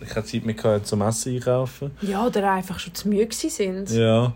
Ich 0.00 0.16
hatte 0.16 0.24
Zeit 0.26 0.46
mehr 0.46 0.82
zum 0.82 1.02
Essen 1.02 1.34
einkaufen. 1.34 1.90
Ja, 2.00 2.26
oder 2.26 2.52
einfach 2.52 2.78
schon 2.78 2.94
zu 2.94 3.08
müde 3.08 3.34
sind. 3.34 3.90
Ja. 3.90 4.34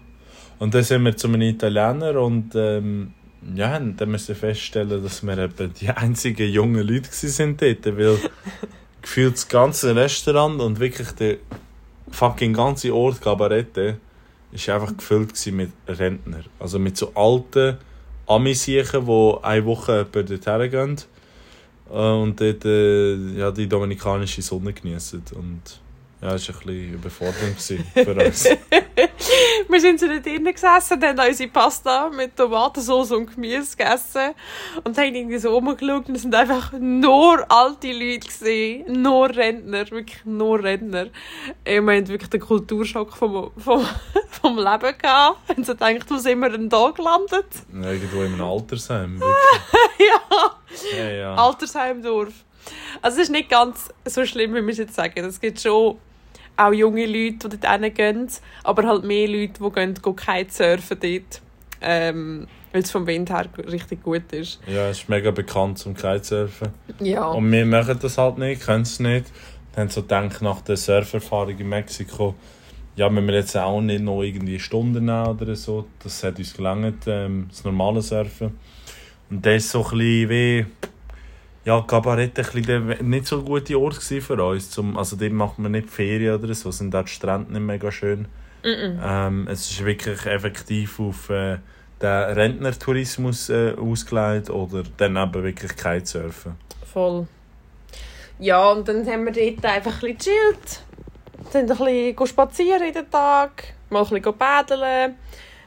Und 0.59 0.75
dann 0.75 0.83
sind 0.83 1.03
wir 1.05 1.17
zu 1.17 1.29
einem 1.29 1.43
Italiener 1.43 2.21
und 2.21 2.55
ähm, 2.55 3.15
ja, 3.55 3.79
dann 3.79 4.11
müssen 4.11 4.29
wir 4.29 4.37
feststellen, 4.37 5.03
dass 5.03 5.23
wir 5.23 5.39
eben 5.39 5.73
die 5.81 5.89
einzigen 5.97 6.51
jungen 6.51 6.87
Leute 6.87 7.09
sind 7.11 7.63
dort, 7.63 7.87
weil 7.87 8.19
gefühlt 9.01 9.35
das 9.35 9.49
ganze 9.49 9.97
Restaurant 9.97 10.61
und 10.61 10.81
wirklich 10.81 11.11
der 11.13 11.37
fucking 12.11 12.53
ganze 12.53 12.95
Ort 12.95 13.21
Cabarette 13.23 13.99
ist 14.53 14.69
einfach 14.69 14.97
gefüllt 14.97 15.35
mit 15.53 15.73
Rentnern. 15.87 16.45
Also 16.59 16.79
mit 16.79 16.97
so 16.97 17.13
alten 17.15 17.79
Amisiechen, 18.27 19.07
die 19.07 19.35
eine 19.43 19.65
Woche 19.65 20.07
dort 20.11 20.47
hergehen 20.47 20.97
äh, 21.91 21.93
und 21.93 22.41
dort 22.41 22.65
äh, 22.65 23.15
ja, 23.39 23.51
die 23.51 23.69
dominikanische 23.69 24.43
Sonne 24.43 24.73
genießen. 24.73 25.23
Und 25.35 25.81
ja, 26.21 26.33
das 26.33 26.49
war 26.49 26.57
ein 26.57 26.67
bisschen 26.67 26.95
überfordernd 26.95 27.61
für 27.61 28.27
uns. 28.27 28.45
wir 29.69 29.81
sind 29.81 30.01
so 30.01 30.07
drinnen 30.07 30.53
gesessen, 30.53 31.01
haben 31.01 31.19
unsere 31.21 31.49
Pasta 31.49 32.11
mit 32.11 32.37
Tomatensauce 32.37 33.13
und 33.13 33.33
Gemüse 33.35 33.77
gegessen 33.77 34.35
und 34.83 34.99
haben 34.99 35.15
irgendwie 35.15 35.39
so 35.39 35.55
rumgeschaut 35.55 36.09
und 36.09 36.17
es 36.17 36.23
sind 36.23 36.35
einfach 36.35 36.73
nur 36.73 37.49
alte 37.49 37.93
Leute 37.93 38.27
gesehen, 38.27 39.01
nur 39.01 39.29
Rentner, 39.29 39.89
wirklich 39.93 40.25
nur 40.25 40.61
Rentner. 40.61 41.07
Wir 41.65 41.77
haben 41.77 42.09
wirklich 42.09 42.31
den 42.31 42.41
Kulturschock 42.41 43.17
vom, 43.17 43.53
vom, 43.57 43.87
vom 44.43 44.57
Leben 44.57 44.99
gehabt 44.99 45.57
und 45.57 45.67
so 45.67 45.75
gedacht, 45.75 46.11
wo 46.11 46.17
sind 46.17 46.41
wir 46.41 46.51
denn 46.51 46.69
da 46.69 46.91
gelandet? 46.91 47.47
Irgendwo 47.73 48.23
in 48.23 48.33
einem 48.33 48.43
Altersheim. 48.43 49.23
ja. 49.99 50.99
Ja, 50.99 51.11
ja. 51.11 51.35
Altersheimdorf. 51.37 52.33
Also 53.03 53.19
es 53.19 53.25
ist 53.25 53.31
nicht 53.31 53.49
ganz 53.49 53.89
so 54.05 54.25
schlimm, 54.27 54.55
wie 54.55 54.63
wir 54.63 54.73
es 54.73 54.79
jetzt 54.79 54.95
sagen. 54.95 55.25
Es 55.25 55.41
gibt 55.41 55.61
schon 55.61 55.99
auch 56.59 56.73
junge 56.73 57.07
Leute, 57.07 57.49
die 57.49 57.59
dort 57.59 57.95
gehen, 57.95 58.29
aber 58.65 58.87
halt 58.87 59.05
mehr 59.05 59.29
Leute, 59.29 59.63
die 59.63 59.71
gehen, 59.71 59.95
gehen 59.95 60.17
Kitesurfen 60.17 60.99
dort. 61.01 61.43
Ähm, 61.81 62.47
weil 62.73 62.83
es 62.83 62.91
vom 62.91 63.07
Wind 63.07 63.31
her 63.31 63.47
richtig 63.71 64.03
gut 64.03 64.33
ist. 64.33 64.61
Ja, 64.67 64.89
es 64.89 64.99
ist 64.99 65.09
mega 65.09 65.31
bekannt 65.31 65.79
zum 65.79 65.95
Kitesurfen. 65.95 66.69
Ja. 67.01 67.29
Und 67.29 67.51
wir 67.51 67.65
machen 67.65 67.99
das 68.01 68.19
halt 68.19 68.39
nicht, 68.39 68.63
können 68.63 68.83
es 68.83 69.01
nicht. 69.01 69.27
Wir 69.75 69.83
haben 69.83 69.91
so 69.91 70.03
gedacht, 70.03 70.43
nach 70.43 70.61
der 70.63 70.77
Surferfahrung 70.77 71.57
in 71.57 71.69
Mexiko, 71.69 72.35
ja, 72.97 73.15
wenn 73.15 73.27
wir 73.27 73.35
jetzt 73.35 73.57
auch 73.57 73.81
nicht 73.81 74.03
noch 74.03 74.23
irgendwie 74.23 74.59
Stunden 74.59 75.05
nehmen 75.05 75.29
oder 75.29 75.55
so, 75.55 75.87
das 76.03 76.23
hat 76.25 76.39
uns 76.39 76.55
gelangt, 76.55 77.05
ähm, 77.07 77.47
das 77.49 77.65
normale 77.65 78.03
Surfen. 78.03 78.59
Und 79.31 79.47
das 79.47 79.65
ist 79.65 79.71
so 79.71 79.85
ein 79.85 79.99
bisschen 79.99 80.31
wie 80.31 80.67
ja, 81.69 81.83
Kabarett 81.83 82.39
ein 82.39 82.47
bisschen 82.47 83.11
nicht 83.11 83.27
so 83.27 83.43
gute 83.43 83.79
Ort 83.79 84.03
für 84.03 84.43
uns. 84.43 84.71
Zum, 84.71 84.97
also 84.97 85.17
dort 85.17 85.33
macht 85.33 85.59
man 85.59 85.73
nicht 85.73 85.91
Ferien 85.91 86.43
oder 86.43 86.55
so, 86.55 86.71
sind 86.71 86.97
auch 86.97 87.05
die 87.05 87.11
Strände 87.11 87.53
nicht 87.53 87.61
mega 87.61 87.93
schön. 87.93 88.27
Ähm, 88.65 89.47
es 89.51 89.71
ist 89.71 89.85
wirklich 89.85 90.25
effektiv 90.25 90.99
auf 90.99 91.29
äh, 91.29 91.59
den 92.01 92.09
Rentnertourismus 92.09 93.51
äh, 93.51 93.75
ausgelegt 93.79 94.49
oder 94.49 94.83
dann 94.97 95.17
eben 95.19 95.45
wirklich 95.45 95.77
Kitesurfen. 95.77 96.57
Voll. 96.91 97.27
Ja, 98.39 98.71
und 98.71 98.89
dann 98.89 99.07
haben 99.07 99.27
wir 99.27 99.33
dort 99.33 99.65
einfach 99.67 100.03
ein 100.03 100.17
bisschen 100.17 100.17
gechillt. 100.17 100.83
Sind 101.51 101.71
ein 101.71 101.77
bisschen 101.77 102.27
spazieren 102.27 102.83
in 102.83 102.95
den 102.95 103.11
Tag, 103.11 103.75
mal 103.91 104.05
ein 104.05 104.09
bisschen 104.09 104.39
baden. 104.39 105.17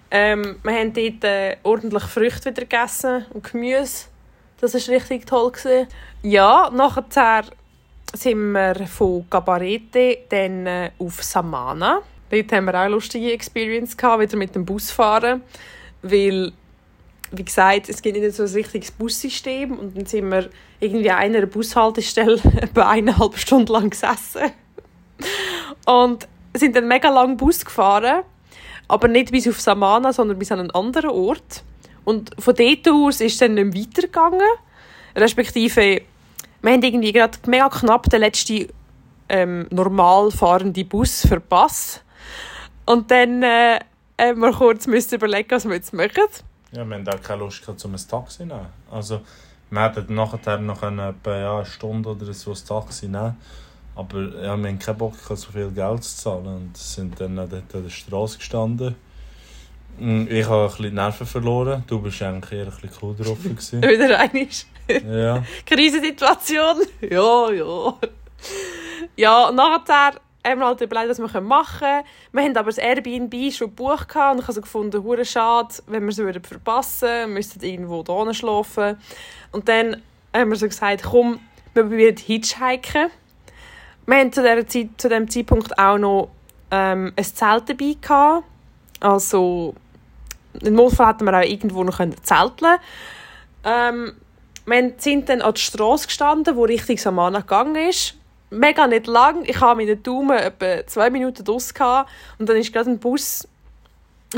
Ähm, 0.09 0.55
wir 0.63 0.73
haben 0.73 0.93
dort 0.93 1.23
äh, 1.25 1.57
ordentlich 1.61 2.03
Früchte 2.03 2.49
wieder 2.49 2.61
gegessen 2.61 3.25
und 3.33 3.43
Gemüse. 3.43 4.10
Das 4.61 4.75
war 4.75 4.95
richtig 4.95 5.25
toll. 5.25 5.51
Gewesen. 5.51 5.87
Ja, 6.21 6.69
nachher 6.71 7.45
sind 8.13 8.51
wir 8.51 8.75
von 8.87 9.25
Gabarete 9.29 10.19
dann 10.29 10.67
äh, 10.67 10.91
auf 10.99 11.23
Samana. 11.23 12.01
Dort 12.29 12.51
haben 12.51 12.65
wir 12.65 12.75
auch 12.75 12.81
eine 12.81 12.93
lustige 12.93 13.33
Experience 13.33 13.97
gehabt, 13.97 14.21
wieder 14.21 14.37
mit 14.37 14.53
dem 14.53 14.63
Bus 14.63 14.91
fahren. 14.91 15.41
Weil, 16.03 16.51
wie 17.31 17.43
gesagt, 17.43 17.89
es 17.89 18.01
gibt 18.01 18.17
nicht 18.17 18.35
so 18.35 18.43
ein 18.43 18.49
richtiges 18.49 18.91
Bussystem. 18.91 19.77
Und 19.77 19.97
dann 19.97 20.05
sind 20.05 20.29
wir 20.29 20.49
irgendwie 20.79 21.09
an 21.09 21.17
einer 21.17 21.47
Bushaltestelle 21.47 22.39
etwa 22.61 22.89
eineinhalb 22.89 23.37
Stunden 23.37 23.73
lang 23.73 23.89
gesessen. 23.89 24.51
Und 25.85 26.27
sind 26.53 26.75
dann 26.75 26.87
mega 26.87 27.09
lang 27.09 27.35
Bus 27.35 27.65
gefahren. 27.65 28.23
Aber 28.87 29.07
nicht 29.07 29.31
bis 29.31 29.47
auf 29.47 29.59
Samana, 29.59 30.13
sondern 30.13 30.37
bis 30.37 30.51
an 30.51 30.59
einen 30.59 30.71
anderen 30.71 31.09
Ort. 31.09 31.63
Und 32.03 32.31
von 32.39 32.55
dort 32.55 32.87
aus 32.87 33.21
ist 33.21 33.33
es 33.33 33.37
dann 33.37 33.55
nicht 33.55 33.75
weitergegangen. 33.75 34.41
Respektive, 35.15 36.01
wir 36.61 36.71
haben 36.71 36.83
irgendwie 36.83 37.11
gerade 37.11 37.37
mega 37.47 37.69
knapp 37.69 38.09
den 38.09 38.21
letzten 38.21 38.67
ähm, 39.29 39.67
normal 39.69 40.31
fahrenden 40.31 40.87
Bus 40.87 41.25
verpasst. 41.25 42.03
Und 42.85 43.09
dann 43.11 43.43
äh, 43.43 43.79
haben 44.19 44.39
wir 44.39 44.51
kurz 44.51 44.87
müssen 44.87 45.15
überlegen, 45.15 45.51
was 45.51 45.65
wir 45.65 45.75
jetzt 45.75 45.93
machen. 45.93 46.27
Ja, 46.71 46.85
wir 46.85 46.97
hatten 46.97 47.09
auch 47.09 47.21
keine 47.21 47.43
Lust 47.43 47.61
gehabt, 47.61 47.83
um 47.85 47.93
ein 47.93 48.07
Taxi 48.07 48.37
zu 48.39 48.45
nehmen. 48.45 48.67
Also, 48.89 49.21
wir 49.69 49.81
hätten 49.81 50.13
nachher 50.15 50.57
noch 50.57 50.83
eine, 50.83 51.13
ja, 51.25 51.55
eine 51.57 51.65
Stunde 51.65 52.09
oder 52.09 52.33
so 52.33 52.51
ein 52.51 52.57
Taxi 52.67 53.07
nehmen 53.07 53.37
Aber 53.95 54.19
ja, 54.19 54.57
wir 54.57 54.67
hatten 54.67 54.79
keinen 54.79 54.97
Bock, 54.97 55.15
so 55.27 55.51
viel 55.51 55.71
Geld 55.71 56.03
zu 56.03 56.17
zahlen. 56.17 56.47
Und 56.47 56.77
sind 56.77 57.19
dann 57.19 57.35
dort 57.35 57.53
an 57.53 57.83
der 57.83 57.89
Straße 57.89 58.37
gestanden. 58.37 58.95
Mm, 59.99 60.27
Ich 60.29 60.45
habe 60.47 60.63
ein 60.63 60.67
bisschen 60.69 60.93
Nerven 60.95 61.27
verloren. 61.27 61.83
Du 61.87 61.99
bist 61.99 62.21
eigentlich 62.21 62.51
eher 62.59 62.65
ein 62.65 62.71
bisschen 62.71 62.89
cool 63.01 63.15
drauf. 63.15 63.37
gewesen. 63.43 63.81
Wieder 63.81 64.19
einmal. 64.19 64.47
ja. 65.25 65.43
Krisensituation. 65.65 66.77
Ja, 67.09 67.51
ja. 67.51 67.93
Ja, 69.15 69.51
nachher 69.51 70.19
haben 70.45 70.59
wir 70.59 70.65
halt 70.65 70.81
überlegt, 70.81 71.09
was 71.09 71.19
wir 71.33 71.41
machen 71.41 71.79
können. 71.79 72.03
Wir 72.31 72.43
haben 72.43 72.57
aber 72.57 72.69
das 72.69 72.77
Airbnb 72.79 73.33
schon 73.53 73.67
gebucht 73.67 74.15
und 74.15 74.39
ich 74.39 74.43
habe 74.43 74.53
so 74.53 74.61
gefunden, 74.61 75.03
hure 75.03 75.25
schade, 75.25 75.69
wenn 75.87 76.03
wir 76.03 76.09
es 76.09 76.17
würden 76.17 76.43
verpassen 76.43 77.07
würden. 77.07 77.27
Wir 77.29 77.33
müssten 77.35 77.63
irgendwo 77.63 78.01
da 78.03 78.33
schlafen. 78.33 78.97
Und 79.51 79.69
dann 79.69 80.01
haben 80.33 80.49
wir 80.49 80.55
so 80.57 80.67
gesagt, 80.67 81.03
komm, 81.03 81.39
wir 81.73 81.83
probieren 81.83 82.17
Hitchhiken. 82.17 83.09
Wir 84.07 84.17
haben 84.17 84.31
zu, 84.33 84.41
dieser 84.41 84.65
Zeit, 84.67 84.89
zu 84.97 85.09
diesem 85.09 85.29
Zeitpunkt 85.29 85.77
auch 85.77 85.97
noch 85.97 86.29
ähm, 86.71 87.13
ein 87.15 87.23
Zelt 87.23 87.69
dabei 87.69 87.95
gehabt. 88.01 88.43
Also, 88.99 89.75
im 90.61 90.73
Notfall 90.73 91.07
hätten 91.07 91.25
wir 91.25 91.37
auch 91.37 91.43
irgendwo 91.43 91.83
noch 91.83 91.99
zelteln. 92.23 92.77
Ähm, 93.63 94.13
wir 94.65 94.93
sind 94.97 95.29
dann 95.29 95.41
an 95.41 95.53
die 95.53 95.61
Straße 95.61 96.07
gestanden, 96.07 96.55
wo 96.55 96.63
Richtung 96.63 96.97
Samana 96.97 97.39
gegangen 97.39 97.75
ist. 97.75 98.15
Mega 98.49 98.87
nicht 98.87 99.07
lang. 99.07 99.43
Ich 99.45 99.59
habe 99.61 99.83
meinen 99.83 100.01
Daumen 100.03 100.37
etwa 100.37 100.85
zwei 100.87 101.09
Minuten 101.09 101.43
draus 101.43 101.73
und 102.37 102.49
dann 102.49 102.57
ist 102.57 102.73
gerade 102.73 102.91
ein 102.91 102.99
Bus 102.99 103.47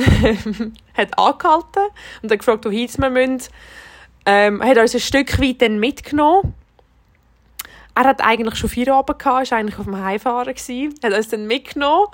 hat 0.96 1.20
angehalten 1.20 1.84
und 2.22 2.32
hat 2.32 2.39
gefragt, 2.39 2.65
wohin 2.65 2.89
wir 2.98 3.10
müssen. 3.10 3.51
Ähm, 4.25 4.63
hat 4.63 4.77
uns 4.77 4.96
ein 4.96 5.01
Stück 5.01 5.39
weit 5.39 5.62
dann 5.62 5.79
mitgenommen. 5.79 6.53
Er 7.96 8.05
hat 8.05 8.22
eigentlich 8.22 8.55
schon 8.55 8.70
vier 8.70 8.93
Abend 8.93 9.20
gehabt, 9.20 9.51
war 9.51 9.58
eigentlich 9.58 9.77
auf 9.77 9.86
dem 9.86 10.03
Heimfahren 10.03 10.53
gewesen. 10.55 10.96
Hat 11.03 11.13
uns 11.13 11.27
dann 11.27 11.46
mitgenommen 11.46 12.08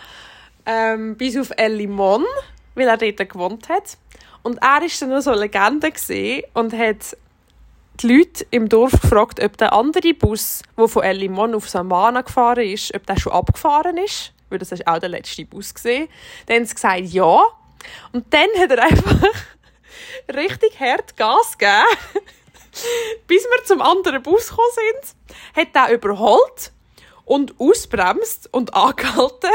ähm, 0.66 1.16
bis 1.18 1.38
auf 1.38 1.52
El 1.58 1.74
Limon, 1.74 2.26
weil 2.80 2.88
er 2.88 2.98
dort 2.98 3.30
gewohnt 3.30 3.70
hat. 3.70 3.98
Und 4.42 4.58
er 4.58 4.82
war 4.82 4.88
dann 5.00 5.10
noch 5.10 5.22
so 5.22 5.32
eine 5.32 5.42
Legende 5.42 5.92
und 6.54 6.74
hat 6.74 7.18
die 8.02 8.08
Leute 8.08 8.46
im 8.52 8.70
Dorf 8.70 8.94
gefragt, 8.94 9.44
ob 9.44 9.58
der 9.58 9.74
andere 9.74 10.14
Bus, 10.14 10.62
der 10.78 10.88
von 10.88 11.04
El 11.04 11.18
Limon 11.18 11.54
auf 11.54 11.70
Samana 11.70 12.22
gefahren 12.22 12.64
ist, 12.64 12.96
ob 12.96 13.06
der 13.06 13.20
schon 13.20 13.34
abgefahren 13.34 13.98
ist. 13.98 14.32
Weil 14.50 14.60
das 14.60 14.72
war 14.72 14.96
auch 14.96 15.00
der 15.00 15.10
letzte 15.10 15.46
Bus. 15.46 15.74
Gewesen. 15.74 16.08
Dann 16.46 16.58
haben 16.58 16.66
sie 16.66 16.74
gesagt, 16.74 17.02
ja. 17.02 17.42
Und 18.14 18.34
dann 18.34 18.48
hat 18.58 18.72
er 18.72 18.84
einfach 18.84 19.30
richtig 20.34 20.80
hart 20.80 21.18
Gas 21.18 21.58
gegeben, 21.58 21.84
bis 23.28 23.44
wir 23.44 23.66
zum 23.66 23.82
anderen 23.82 24.24
Bus 24.24 24.50
gekommen 24.50 24.68
sind. 24.74 25.16
Hat 25.56 25.76
er 25.76 25.94
überholt 25.94 26.72
und 27.26 27.60
ausbremst 27.60 28.50
und 28.52 28.74
angehalten 28.74 29.52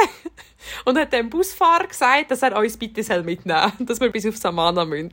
und 0.85 0.99
hat 0.99 1.13
dem 1.13 1.31
Busfahrer 1.31 1.87
gesagt, 1.87 2.31
dass 2.31 2.43
er 2.43 2.57
uns 2.57 2.77
bitte 2.77 3.03
mitnehmen 3.23 3.73
soll, 3.79 3.87
dass 3.87 4.01
wir 4.01 4.11
bis 4.11 4.27
auf 4.27 4.37
Samana 4.37 4.85
müssen. 4.85 5.13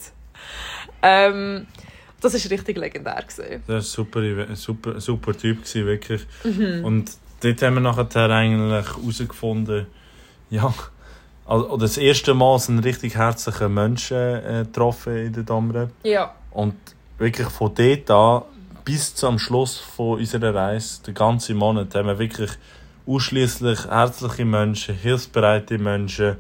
Ähm, 1.02 1.68
das 2.22 2.34
war 2.34 2.52
richtig 2.52 2.78
legendär. 2.78 3.24
Gewesen. 3.28 3.64
Das 3.68 3.98
war 3.98 4.06
ein 4.06 4.56
super, 4.56 4.56
super, 4.56 5.02
super 5.02 5.38
Typ, 5.38 5.64
gewesen, 5.64 5.86
wirklich. 5.86 6.22
Und 6.84 7.12
dort 7.42 7.62
haben 7.62 7.74
wir 7.76 7.82
nachher 7.82 8.30
eigentlich 8.30 8.88
herausgefunden, 8.88 9.88
ja, 10.50 10.74
also 11.46 11.78
das 11.78 11.98
erste 11.98 12.34
Mal 12.34 12.60
sind 12.60 12.80
richtig 12.80 13.16
herzliche 13.16 13.68
Menschen 13.68 14.18
äh, 14.18 14.64
getroffen 14.66 15.18
in 15.18 15.34
der 15.34 15.44
Damre. 15.44 15.90
Ja. 16.04 16.34
Und 16.52 16.76
wirklich 17.18 17.48
von 17.48 17.74
dort 17.76 18.12
an 18.12 18.44
bis 18.86 19.16
zum 19.16 19.40
Schluss 19.40 19.78
von 19.78 20.20
unserer 20.20 20.54
Reise, 20.54 21.04
den 21.04 21.14
ganzen 21.14 21.58
Monat, 21.58 21.94
haben 21.96 22.08
wir 22.08 22.20
wirklich 22.20 22.52
ausschließlich 23.06 23.86
herzliche 23.86 24.46
Menschen, 24.46 24.96
hilfsbereite 24.96 25.78
Menschen. 25.78 26.38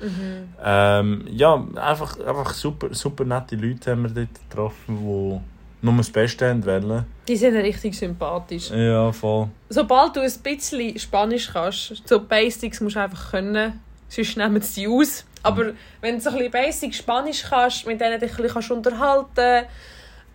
Ähm, 0.64 1.28
ja, 1.32 1.66
einfach, 1.76 2.20
einfach 2.20 2.54
super, 2.54 2.94
super 2.94 3.26
nette 3.26 3.56
Leute 3.56 3.92
haben 3.92 4.04
wir 4.04 4.10
dort 4.10 4.50
getroffen, 4.50 4.98
die 5.00 5.86
nur 5.86 5.98
das 5.98 6.10
Beste 6.10 6.50
haben 6.50 6.66
wollen. 6.66 7.06
Die 7.28 7.36
sind 7.36 7.56
richtig 7.56 7.98
sympathisch. 7.98 8.70
Ja, 8.70 9.12
voll. 9.12 9.48
Sobald 9.70 10.16
du 10.16 10.22
ein 10.22 10.34
bisschen 10.44 11.00
Spanisch 11.00 11.50
kannst, 11.52 12.08
so 12.08 12.20
Basics 12.20 12.82
musst 12.82 12.96
du 12.96 13.02
einfach 13.02 13.32
können, 13.32 13.80
sonst 14.08 14.38
nehmen 14.38 14.62
sie 14.62 14.88
aus. 14.88 15.26
Aber 15.44 15.72
wenn 16.02 16.16
du 16.16 16.22
so 16.22 16.30
ein 16.30 16.36
bisschen 16.36 16.52
Basic 16.52 16.94
Spanisch 16.94 17.44
kannst, 17.50 17.88
mit 17.88 18.00
denen 18.00 18.20
dich 18.20 18.32
ein 18.32 18.38
bisschen 18.38 18.54
kannst 18.54 18.72
unterhalten 18.72 19.66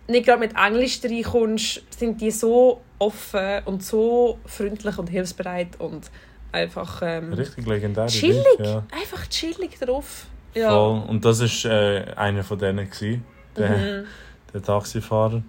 nicht 0.07 0.25
gerade 0.25 0.39
mit 0.39 0.55
Englisch 0.55 0.99
reinkommst, 1.03 1.81
sind 1.97 2.21
die 2.21 2.31
so 2.31 2.81
offen 2.99 3.61
und 3.65 3.83
so 3.83 4.39
freundlich 4.45 4.97
und 4.97 5.07
hilfsbereit 5.09 5.79
und 5.79 6.09
einfach 6.51 7.01
ähm, 7.03 7.33
Richtig 7.33 7.65
legendär. 7.67 8.07
chillig. 8.07 8.43
Ja. 8.59 8.83
Einfach 8.91 9.27
chillig 9.27 9.77
drauf. 9.79 10.25
Ja. 10.53 10.69
Voll. 10.71 11.03
Und 11.07 11.23
das 11.25 11.39
war 11.41 11.71
äh, 11.71 12.13
einer 12.15 12.43
von 12.43 12.57
denen, 12.57 12.89
gewesen, 12.89 13.23
der, 13.55 13.69
Mhm. 13.69 14.05
der 14.53 14.61
Taxifahrer. 14.63 15.43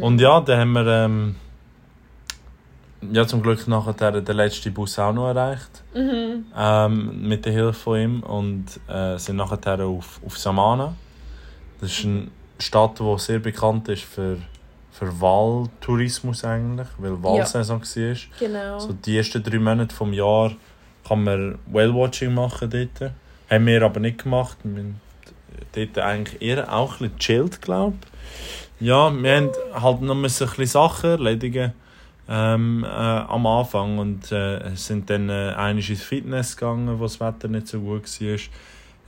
Und 0.00 0.20
ja, 0.20 0.40
dann 0.42 0.60
haben 0.60 0.72
wir 0.72 0.86
ähm, 0.86 1.36
ja, 3.12 3.26
zum 3.26 3.40
Glück 3.42 3.66
nachher 3.66 4.20
den 4.20 4.36
letzten 4.36 4.74
Bus 4.74 4.98
auch 4.98 5.12
noch 5.14 5.28
erreicht. 5.28 5.82
Mhm. 5.94 6.44
Ähm, 6.54 7.28
mit 7.28 7.46
der 7.46 7.52
Hilfe 7.52 7.72
von 7.72 7.98
ihm. 7.98 8.22
Und 8.22 8.66
äh, 8.88 9.16
sind 9.16 9.36
nachher 9.36 9.80
auf, 9.86 10.20
auf 10.26 10.36
Samana. 10.36 10.94
Das 11.80 11.90
ist 11.92 12.04
eine 12.04 12.26
Stadt, 12.58 12.98
die 13.00 13.18
sehr 13.18 13.38
bekannt 13.38 13.88
ist 13.88 14.02
für, 14.02 14.36
für 15.00 15.18
Wahltourismus 15.18 16.44
eigentlich, 16.44 16.88
weil 16.98 17.22
Wahlsaison 17.22 17.80
war. 17.80 18.16
Genau. 18.38 18.78
So 18.78 18.92
die 18.92 19.16
ersten 19.16 19.42
drei 19.42 19.58
Monate 19.58 19.94
vom 19.94 20.12
Jahr 20.12 20.52
kann 21.08 21.24
man 21.24 21.58
Whale-Watching 21.72 22.34
machen 22.34 22.68
dort. 22.68 23.12
Haben 23.48 23.66
wir 23.66 23.82
aber 23.82 23.98
nicht 23.98 24.22
gemacht. 24.22 24.58
Wir 24.62 24.82
haben 24.82 25.00
dort 25.72 25.98
eigentlich 25.98 26.42
eher 26.42 26.70
auch 26.70 27.00
ein 27.00 27.08
bisschen 27.08 27.18
chillt, 27.18 27.62
glaube 27.62 27.96
ich. 28.78 28.86
Ja, 28.86 29.10
wir 29.10 29.36
haben 29.36 29.50
halt 29.72 30.02
noch 30.02 30.14
ein 30.14 30.22
bisschen 30.22 30.66
Sachen 30.66 31.10
erledigen 31.10 31.72
ähm, 32.28 32.84
äh, 32.84 32.88
am 32.88 33.46
Anfang 33.46 33.98
und 33.98 34.30
äh, 34.30 34.74
sind 34.74 35.08
dann 35.08 35.30
äh, 35.30 35.70
ins 35.70 36.02
Fitness 36.02 36.58
gegangen, 36.58 36.98
wo 36.98 37.04
das 37.04 37.20
Wetter 37.20 37.48
nicht 37.48 37.68
so 37.68 37.80
gut 37.80 38.02
war. 38.20 38.38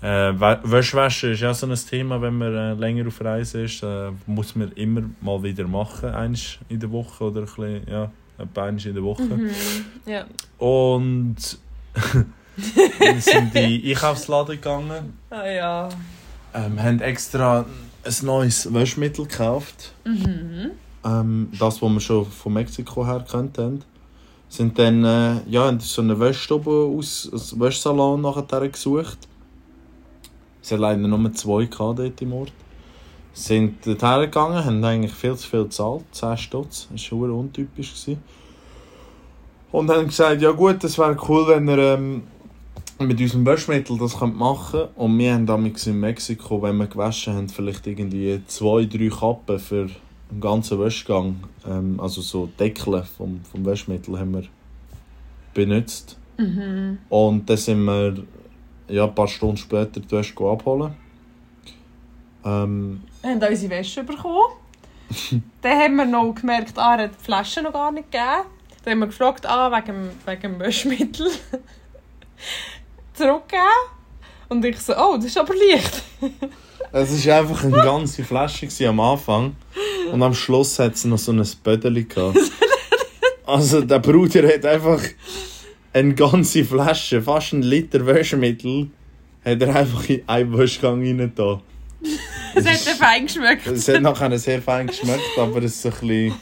Äh, 0.02 0.32
Wä- 0.32 0.58
Wäschwäsche 0.64 1.28
ist 1.28 1.40
ja 1.40 1.54
so 1.54 1.66
ein 1.66 1.74
Thema, 1.76 2.20
wenn 2.20 2.36
man 2.36 2.52
äh, 2.54 2.74
länger 2.74 3.06
auf 3.06 3.20
Reise 3.24 3.62
ist. 3.62 3.82
Äh, 3.84 4.10
muss 4.26 4.56
man 4.56 4.72
immer 4.72 5.02
mal 5.20 5.40
wieder 5.42 5.66
machen, 5.68 6.10
eins 6.10 6.58
in 6.68 6.80
der 6.80 6.90
Woche 6.90 7.22
oder 7.24 7.40
ein 7.42 7.44
bisschen, 7.46 7.86
ja, 7.88 8.10
eins 8.60 8.84
in 8.84 8.94
der 8.94 9.02
Woche. 9.04 9.22
Mhm. 9.22 9.50
Ja. 10.04 10.24
Und 10.58 11.36
wir 12.56 13.20
sind 13.20 13.54
in 13.54 13.80
den 13.80 13.90
Einkaufsladen 13.90 14.56
gegangen, 14.56 15.16
Ah 15.30 15.46
ja. 15.46 15.88
ähm, 16.54 16.82
haben 16.82 17.00
extra 17.00 17.64
ein 18.04 18.14
neues 18.26 18.72
Waschmittel 18.74 19.26
gekauft. 19.26 19.92
Mhm. 20.04 20.70
ähm, 21.04 21.48
das, 21.58 21.80
was 21.80 21.90
wir 21.92 22.00
schon 22.00 22.26
von 22.26 22.52
Mexiko 22.54 23.06
her 23.06 23.24
kennt 23.30 23.56
haben, 23.58 23.82
sind 24.48 24.78
dann 24.78 25.04
äh, 25.04 25.40
ja, 25.48 25.64
haben 25.66 25.78
so 25.80 26.02
eine 26.02 26.18
Wäschstube 26.18 26.70
aus, 26.98 27.30
aus 27.32 27.58
Wäschsalon 27.58 28.20
nachher 28.20 28.68
gesucht. 28.68 29.18
Es 30.62 30.70
hat 30.70 30.78
leider 30.78 31.08
nur 31.08 31.32
zwei 31.32 31.64
gehabt 31.64 31.98
dort 31.98 32.22
im 32.22 32.32
Ort. 32.32 32.52
Sind 33.34 33.86
dort 33.86 34.02
hergegangen, 34.02 34.64
haben 34.64 34.84
eigentlich 34.84 35.12
viel 35.12 35.34
zu 35.36 35.48
viel 35.48 35.64
gezahlt, 35.64 36.04
10 36.12 36.36
Stutz, 36.36 36.82
das 36.82 36.90
war 36.90 36.98
schon 36.98 37.30
untypisch. 37.30 37.90
Gewesen. 37.90 38.22
Und 39.72 39.90
haben 39.90 40.06
gesagt, 40.06 40.42
ja 40.42 40.52
gut, 40.52 40.84
es 40.84 40.98
wäre 40.98 41.16
cool, 41.28 41.48
wenn 41.48 41.66
ihr 41.66 41.78
ähm, 41.78 42.22
mit 42.98 43.20
unserem 43.20 43.46
Waschmittel 43.46 43.98
das 43.98 44.18
könnt 44.18 44.36
machen 44.36 44.82
Und 44.96 45.18
wir 45.18 45.34
haben 45.34 45.46
damals 45.46 45.86
in 45.86 45.98
Mexiko, 45.98 46.62
wenn 46.62 46.76
wir 46.76 46.86
gewaschen 46.86 47.34
haben, 47.34 47.48
vielleicht 47.48 47.86
irgendwie 47.86 48.42
zwei, 48.46 48.84
drei 48.84 49.08
Kappen 49.08 49.58
für 49.58 49.86
den 50.30 50.40
ganzen 50.40 50.78
Wäschgang. 50.78 51.36
Ähm, 51.66 51.98
also 51.98 52.20
so 52.20 52.50
Deckel 52.58 53.02
vom, 53.16 53.40
vom 53.50 53.64
Waschmittel 53.64 54.18
haben 54.18 54.34
wir 54.34 54.44
benutzt. 55.54 56.18
Mhm. 56.38 56.98
Und 57.08 57.48
dann 57.48 57.56
sind 57.56 57.84
wir 57.84 58.14
ja, 58.92 59.04
ein 59.04 59.14
paar 59.14 59.28
Stunden 59.28 59.56
später 59.56 60.00
die 60.00 60.10
Wäsche 60.10 60.34
abholen. 60.44 60.94
Ähm, 62.44 63.02
Wir 63.22 63.30
haben 63.30 63.42
unsere 63.42 63.70
Wäsche 63.70 64.04
bekommen. 64.04 64.52
Dann 65.62 65.78
haben 65.78 65.96
wir 65.96 66.04
noch 66.04 66.34
gemerkt, 66.34 66.78
ah, 66.78 66.96
er 66.96 67.04
hat 67.04 67.12
die 67.18 67.24
Flasche 67.24 67.62
noch 67.62 67.72
gar 67.72 67.90
nicht 67.90 68.10
gegeben. 68.10 68.44
Dann 68.84 68.92
haben 68.92 68.98
wir 69.00 69.06
gefragt, 69.06 69.46
ah, 69.46 69.70
wegen, 69.70 70.10
wegen 70.26 70.42
dem 70.42 70.60
Waschmittel. 70.60 71.30
Zurückgegeben. 73.14 73.66
Und 74.48 74.64
ich 74.64 74.78
so, 74.78 74.94
oh, 74.94 75.16
das 75.16 75.26
ist 75.26 75.38
aber 75.38 75.54
leicht. 75.54 76.02
es 76.92 77.26
war 77.26 77.38
einfach 77.38 77.64
eine 77.64 77.76
ganze 77.76 78.24
Flasche 78.24 78.68
am 78.86 79.00
Anfang. 79.00 79.56
Und 80.12 80.22
am 80.22 80.34
Schluss 80.34 80.78
hat 80.78 80.94
es 80.94 81.04
noch 81.04 81.18
so 81.18 81.32
ein 81.32 81.46
Bödeli 81.62 82.04
gehabt. 82.04 82.38
Also 83.46 83.80
der 83.80 83.98
Bruder 83.98 84.46
hat 84.48 84.66
einfach 84.66 85.00
eine 85.92 86.14
ganze 86.14 86.64
Flasche, 86.64 87.22
fast 87.22 87.52
ein 87.52 87.62
Liter 87.62 88.06
Wäschemittel, 88.06 88.88
hat 89.44 89.60
er 89.60 89.76
einfach 89.76 90.08
in 90.08 90.22
einen 90.26 90.56
Wäschgang 90.56 91.00
rein. 91.02 91.32
Es 92.54 92.66
hat 92.66 92.86
dann 92.86 92.96
fein 92.96 93.26
geschmeckt. 93.26 93.66
Es 93.66 93.88
hat 93.88 94.02
nachher 94.02 94.38
sehr 94.38 94.60
fein 94.60 94.86
geschmeckt, 94.86 95.38
aber 95.38 95.62
es 95.62 95.82
war 95.84 95.92
so 95.92 95.98
ein 96.02 96.08
bisschen, 96.08 96.34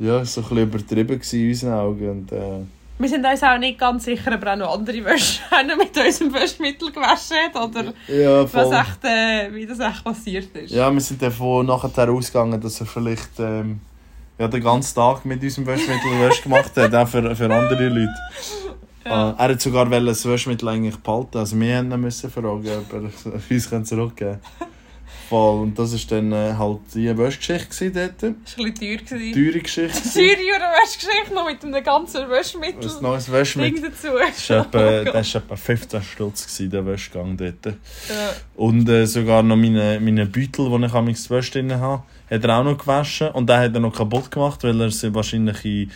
ja, 0.00 0.24
so 0.24 0.40
ein 0.40 0.48
bisschen 0.48 0.58
übertrieben 0.58 1.20
in 1.32 1.48
unseren 1.48 1.72
Augen. 1.72 2.10
Und, 2.10 2.32
äh, 2.32 2.64
Wir 2.98 3.08
sind 3.08 3.24
uns 3.24 3.42
auch 3.44 3.58
nicht 3.58 3.78
ganz 3.78 4.06
sicher, 4.06 4.34
ob 4.34 4.44
er 4.44 4.54
auch 4.54 4.56
noch 4.56 4.74
andere 4.74 5.04
Wäsche 5.04 5.40
mit 5.78 5.96
unserem 5.96 6.34
Waschmittel 6.34 6.90
gewaschen 6.90 7.36
hat 7.44 7.54
oder 7.54 7.92
ja, 8.08 8.52
was 8.52 8.72
echt, 8.72 9.04
äh, 9.04 9.54
wie 9.54 9.66
das 9.66 9.78
echt 9.78 10.02
passiert 10.02 10.56
ist. 10.56 10.72
Ja, 10.72 10.92
wir 10.92 11.00
sind 11.00 11.22
davon 11.22 11.66
nachher 11.66 12.10
ausgegangen, 12.10 12.60
dass 12.60 12.80
er 12.80 12.86
vielleicht 12.86 13.38
ähm, 13.38 13.80
ja, 14.40 14.48
den 14.48 14.62
ganzen 14.62 14.94
Tag 14.94 15.24
mit 15.26 15.42
unserem 15.42 15.66
Waschmittel 15.66 16.18
Wäsche 16.18 16.42
gemacht 16.42 16.74
hat, 16.74 16.94
auch 16.94 17.06
für, 17.06 17.36
für 17.36 17.54
andere 17.54 17.88
Leute. 17.88 18.14
Ja. 19.04 19.30
Äh, 19.30 19.34
er 19.36 19.48
hat 19.50 19.60
sogar 19.60 19.84
das 19.86 20.26
Waschmittel 20.26 20.66
eigentlich 20.68 20.96
behalten, 20.96 21.36
also 21.36 21.60
wir 21.60 21.76
haben 21.76 21.92
ihn 21.92 22.00
müssen 22.00 22.30
fragen, 22.30 22.48
ob 22.48 22.64
er 22.92 23.02
es 23.04 23.26
uns 23.26 23.88
zurückgeben 23.88 24.40
kann. 24.58 24.68
Voll, 25.28 25.60
und 25.60 25.78
das 25.78 25.92
war 25.92 26.18
dann 26.18 26.32
äh, 26.32 26.54
halt 26.58 26.80
die 26.92 27.16
Wäschgeschichte 27.16 27.90
dort. 27.92 28.14
Das 28.20 28.58
war 28.58 28.64
ein 28.64 28.74
bisschen 28.74 28.98
teuer. 28.98 29.18
gewesen. 29.18 29.32
Teure 29.32 29.60
Geschichte. 29.60 30.12
Teure 30.12 30.66
Wäschgeschichte 30.82 31.34
noch 31.34 31.46
mit 31.46 31.62
einem 31.62 31.84
ganzen 31.84 32.28
Waschmittel. 32.28 32.90
Ein 32.90 33.02
neues 33.02 33.26
Ding 33.26 33.34
Wäschmittel. 33.34 33.90
dazu. 33.90 34.08
Das 34.18 34.50
war 34.50 34.66
Oh 34.74 34.78
etwa, 34.78 35.12
das 35.12 35.34
war 35.34 35.42
etwa 35.42 35.56
15 35.56 36.02
Stutz, 36.02 36.46
gewesen, 36.46 36.70
der 36.70 36.86
Wäschgang 36.86 37.36
dort. 37.36 37.66
Ja. 37.66 37.74
Und 38.56 38.88
äh, 38.88 39.06
sogar 39.06 39.44
noch 39.44 39.54
meine, 39.54 40.00
meine 40.00 40.26
Beutel, 40.26 40.68
die 40.68 40.86
ich 40.86 40.92
am 40.94 41.06
Wäsche 41.06 41.52
drin 41.52 41.74
habe, 41.74 42.02
hat 42.30 42.44
er 42.44 42.58
auch 42.58 42.64
noch 42.64 42.78
gewaschen. 42.78 43.28
Und 43.28 43.48
den 43.48 43.58
hat 43.58 43.74
er 43.74 43.80
noch 43.80 43.94
kaputt 43.94 44.30
gemacht, 44.30 44.62
weil 44.62 44.80
er 44.80 44.90
sie 44.90 45.14
wahrscheinlich 45.14 45.64
in, 45.64 45.90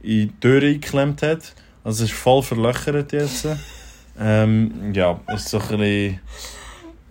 in 0.00 0.28
die 0.28 0.32
Türe 0.40 0.66
eingeklemmt 0.66 1.22
hat. 1.22 1.54
Also 1.84 2.04
es 2.04 2.10
ist 2.10 2.18
voll 2.18 2.42
verlöchert 2.42 3.12
jetzt. 3.12 3.46
ähm, 4.18 4.92
ja, 4.92 5.20
es 5.26 5.42
ist 5.44 5.48
so 5.50 5.58
ein 5.58 5.68
bisschen... 5.68 6.20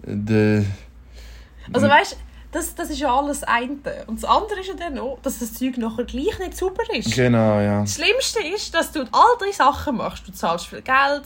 Der, 0.08 0.66
Also 1.72 1.88
weißt 1.88 2.12
du, 2.14 2.16
das, 2.52 2.76
das 2.76 2.90
ist 2.90 3.00
ja 3.00 3.14
alles 3.14 3.42
das 3.42 3.50
eine. 3.50 3.78
Und 4.08 4.22
das 4.22 4.30
andere 4.30 4.60
ist 4.60 4.68
ja 4.68 4.76
dann 4.76 4.96
noch, 4.96 5.20
dass 5.22 5.40
das 5.40 5.54
Zeug 5.54 5.78
nachher 5.78 6.06
gleich 6.06 6.40
nicht 6.40 6.58
sauber 6.58 6.84
ist. 6.94 7.14
genau, 7.14 7.60
ja. 7.60 7.82
Das 7.82 7.96
Schlimmste 7.96 8.40
ist, 8.48 8.74
dass 8.74 8.92
du 8.92 9.02
all 9.12 9.38
drei 9.40 9.52
Sachen 9.52 9.98
machst. 9.98 10.28
Du 10.28 10.32
zahlst 10.32 10.68
viel 10.68 10.82
Geld. 10.82 11.24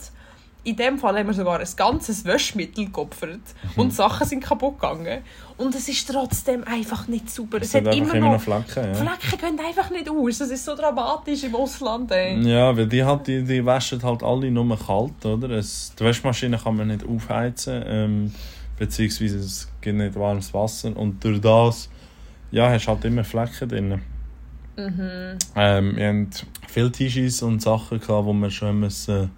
In 0.62 0.76
dem 0.76 0.98
Fall 0.98 1.18
haben 1.18 1.26
wir 1.26 1.34
sogar 1.34 1.58
ein 1.58 1.68
ganzes 1.76 2.24
Waschmittel 2.26 2.90
geopfert. 2.90 3.40
Mhm. 3.74 3.80
Und 3.80 3.88
die 3.92 3.96
Sachen 3.96 4.26
sind 4.26 4.44
kaputt 4.44 4.80
gegangen. 4.80 5.22
Und 5.56 5.74
es 5.74 5.88
ist 5.88 6.10
trotzdem 6.10 6.64
einfach 6.64 7.08
nicht 7.08 7.30
sauber. 7.30 7.58
Es, 7.60 7.68
Es 7.68 7.74
hat 7.74 7.94
immer 7.94 8.14
noch... 8.14 8.40
Flecken, 8.40 8.84
ja. 8.84 8.94
Flecken 8.94 9.56
gehen 9.56 9.66
einfach 9.66 9.90
nicht 9.90 10.08
aus. 10.08 10.38
Das 10.38 10.50
ist 10.50 10.64
so 10.64 10.74
dramatisch 10.74 11.44
im 11.44 11.54
Ausland. 11.54 12.10
Ey. 12.12 12.40
Ja, 12.46 12.76
weil 12.76 12.86
die, 12.86 13.02
halt, 13.02 13.26
die, 13.26 13.42
die 13.42 13.64
waschen 13.64 14.02
halt 14.02 14.22
alle 14.22 14.50
nur 14.50 14.78
kalt, 14.78 15.24
oder? 15.24 15.50
Es, 15.50 15.94
die 15.98 16.04
Waschmaschine 16.04 16.58
kann 16.58 16.76
man 16.76 16.88
nicht 16.88 17.06
aufheizen, 17.06 17.82
ähm, 17.86 18.34
beziehungsweise 18.78 19.38
es 19.38 19.68
gibt 19.80 19.96
nicht 19.96 20.14
warmes 20.14 20.52
Wasser 20.52 20.96
und 20.96 21.22
durch 21.24 21.40
das 21.40 21.88
ja, 22.50 22.68
hast 22.68 22.86
du 22.86 22.88
halt 22.90 23.04
immer 23.04 23.24
Flecken 23.24 23.68
drin. 23.68 24.00
Mhm. 24.76 25.38
Ähm, 25.56 25.96
wir 25.96 26.08
haben 26.08 26.30
viele 26.68 26.90
Tisches 26.90 27.42
und 27.42 27.60
Sachen, 27.60 28.00
gehabt, 28.00 28.26
wo 28.26 28.32
wir 28.32 28.50
schon 28.50 28.80
müssen, 28.80 29.30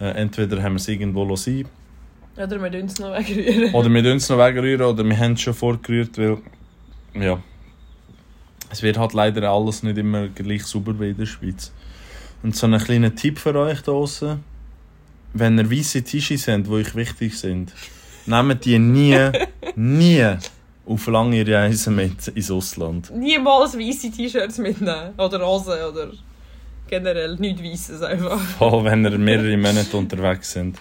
äh, 0.00 0.10
entweder 0.10 0.62
haben 0.62 0.74
wir 0.74 0.76
es 0.80 0.88
irgendwo 0.88 1.24
lassen 1.24 1.66
Oder 2.36 2.62
wir 2.62 2.70
tun 2.70 2.86
es 2.86 2.98
noch 2.98 3.12
wegrühren. 3.12 3.74
oder 3.74 3.90
wir 3.90 4.04
es 4.14 4.28
noch 4.28 4.38
wegrühren 4.38 4.82
oder 4.82 5.04
wir 5.04 5.18
haben 5.18 5.32
es 5.32 5.40
schon 5.40 5.54
vorgerührt, 5.54 6.18
weil 6.18 6.38
ja, 7.14 7.40
es 8.70 8.82
wird 8.82 8.98
halt 8.98 9.12
leider 9.14 9.50
alles 9.50 9.82
nicht 9.82 9.96
immer 9.98 10.28
gleich 10.28 10.64
sauber 10.64 10.98
wie 11.00 11.10
in 11.10 11.16
der 11.16 11.26
Schweiz. 11.26 11.72
Und 12.42 12.54
so 12.54 12.66
ein 12.66 12.78
kleiner 12.78 13.14
Tipp 13.14 13.38
für 13.38 13.54
euch 13.54 13.80
da 13.80 13.92
draussen, 13.92 14.44
wenn 15.32 15.58
ihr 15.58 15.70
weiße 15.70 16.02
Tisches 16.02 16.48
habt, 16.48 16.66
die 16.66 16.70
euch 16.70 16.94
wichtig 16.94 17.38
sind, 17.38 17.72
nehmt 18.26 18.64
die 18.64 18.78
nie, 18.78 19.18
nie 19.74 20.36
auf 20.84 21.06
lange 21.06 21.46
Reisen 21.46 21.96
mit 21.96 22.28
ins 22.28 22.50
Ausland. 22.50 23.10
Niemals 23.16 23.76
weiße 23.76 24.10
T-Shirts 24.10 24.58
mitnehmen. 24.58 25.14
Oder 25.18 25.44
Hosen. 25.46 25.72
Oder 25.72 26.12
generell 26.88 27.36
nichts 27.36 27.62
Weisses 27.62 28.02
einfach. 28.02 28.40
Vor 28.58 28.84
wenn 28.84 29.04
ihr 29.04 29.18
mehrere 29.18 29.56
Monate 29.56 29.96
unterwegs 29.96 30.52
sind. 30.52 30.78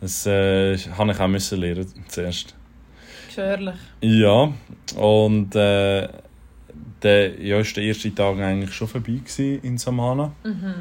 Das 0.00 0.26
äh, 0.26 0.76
habe 0.78 1.12
ich 1.12 1.20
auch 1.20 1.28
müssen 1.28 1.60
lernen 1.60 1.86
zuerst. 2.08 2.54
Gefährlich. 3.26 3.76
Ja, 4.00 4.52
und 4.96 5.54
äh, 5.54 6.08
der, 7.02 7.40
ja, 7.42 7.58
ist 7.58 7.76
der 7.76 7.84
erste 7.84 8.14
Tag 8.14 8.38
eigentlich 8.38 8.72
schon 8.72 8.88
vorbei 8.88 9.20
in 9.62 9.78
Samana. 9.78 10.32
Mhm. 10.42 10.74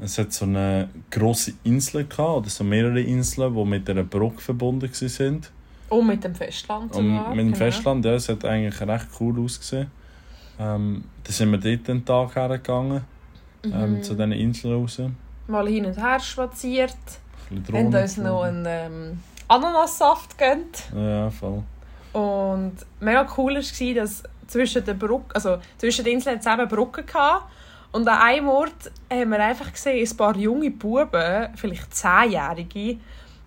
Es 0.00 0.18
hat 0.18 0.32
so 0.32 0.44
eine 0.44 0.88
grosse 1.10 1.54
Insel 1.64 2.04
gehabt, 2.04 2.38
oder 2.38 2.50
so 2.50 2.64
mehrere 2.64 3.00
Inseln, 3.00 3.54
die 3.54 3.64
mit 3.64 3.88
einer 3.88 4.04
Brücke 4.04 4.40
verbunden 4.40 4.90
sind. 4.92 5.50
Und 5.88 6.06
mit 6.06 6.24
dem 6.24 6.34
Festland 6.34 6.94
Und 6.94 7.04
sogar. 7.04 7.30
mit 7.30 7.38
dem 7.38 7.46
genau. 7.52 7.56
Festland, 7.56 8.04
ja, 8.04 8.14
es 8.14 8.28
hat 8.28 8.44
eigentlich 8.44 8.80
recht 8.80 9.06
cool 9.20 9.40
ausgesehen. 9.40 9.90
Ähm, 10.58 11.04
dann 11.22 11.32
sind 11.32 11.50
wir 11.50 11.58
dort 11.58 11.90
einen 11.90 12.04
Tag 12.04 12.34
hergegangen, 12.34 13.02
ähm, 13.72 13.92
Mhm. 13.94 14.02
zu 14.02 14.14
diesen 14.14 14.32
Inseln 14.32 14.74
raus. 14.74 15.00
Mal 15.46 15.68
hin 15.68 15.86
und 15.86 15.96
her 15.96 16.18
spaziert. 16.20 16.96
haben 17.72 17.94
uns 17.94 18.16
noch 18.16 18.42
einen 18.42 18.66
ähm, 18.68 19.20
Ananassaft 19.48 20.36
gegönnt. 20.36 20.84
Ja, 20.94 21.30
voll. 21.30 21.62
Und 22.12 22.74
mega 23.00 23.26
cool 23.36 23.54
war, 23.56 23.94
dass 23.94 24.22
zwischen 24.46 24.84
den 24.84 24.98
Brücken, 24.98 25.30
also 25.34 25.58
zwischen 25.78 26.04
den 26.04 26.14
Inseln 26.14 26.40
eben 26.40 26.68
Brücken 26.68 27.04
gehabt. 27.06 27.44
Und 27.92 28.08
an 28.08 28.20
einem 28.20 28.48
Ort 28.48 28.90
haben 29.10 29.30
wir 29.30 29.38
einfach 29.42 29.72
gesehen, 29.72 30.06
ein 30.06 30.16
paar 30.16 30.36
junge 30.36 30.70
Buben, 30.70 31.48
vielleicht 31.54 31.94
Zehnjährige, 31.94 32.98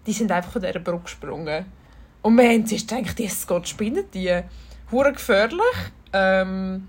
die 0.05 0.13
sind 0.13 0.31
einfach 0.31 0.51
von 0.51 0.61
dieser 0.61 0.79
Brücke 0.79 1.03
gesprungen. 1.03 1.65
Und 2.21 2.37
wir 2.37 2.49
haben 2.49 2.65
zuerst 2.65 2.87
gedacht, 2.87 3.19
das 3.19 3.47
geht 3.47 3.67
spinnen 3.67 4.05
die. 4.13 4.41
Hure 4.91 5.13
gefährlich. 5.13 5.61
Ähm, 6.13 6.87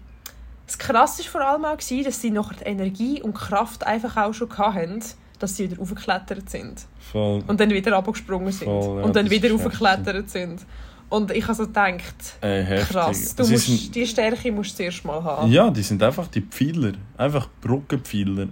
das 0.71 0.79
Krasse 0.79 1.25
war 1.25 1.31
vor 1.31 1.41
allem 1.41 1.65
auch, 1.65 1.77
gewesen, 1.77 2.05
dass 2.05 2.21
sie 2.21 2.31
noch 2.31 2.53
die 2.53 2.65
Energie 2.65 3.21
und 3.23 3.35
Kraft 3.35 3.85
einfach 3.87 4.17
auch 4.17 4.33
schon 4.33 4.57
hatten, 4.57 5.01
dass 5.41 5.57
sie 5.57 5.71
wieder 5.71 5.81
aufgeklettert 5.83 6.49
sind. 6.49 6.87
voll. 7.13 7.43
Und 7.47 7.59
dann 7.61 7.71
wieder 7.71 7.97
abgesprungen 7.97 8.53
sind. 8.53 8.67
Voll, 8.67 8.99
ja, 9.01 9.05
und 9.05 9.17
dann 9.17 9.29
wieder 9.31 9.53
aufgeklettert 9.55 10.31
sind. 10.31 10.61
Und 11.09 11.33
ich 11.33 11.43
habe 11.43 11.55
so 11.55 11.67
gedacht, 11.67 12.15
heftig. 12.41 12.89
krass, 12.89 13.35
du 13.35 13.49
musst, 13.49 13.67
sind- 13.67 13.95
die 13.97 14.07
Stärke 14.07 14.53
musst 14.53 14.73
du 14.73 14.77
zuerst 14.77 15.05
mal 15.05 15.21
haben. 15.25 15.51
Ja, 15.51 15.69
die 15.71 15.83
sind 15.83 16.01
einfach 16.05 16.29
die 16.29 16.43
Pfeiler. 16.43 16.93
Einfach 17.17 17.49
Brückenpfeiler 17.61 18.47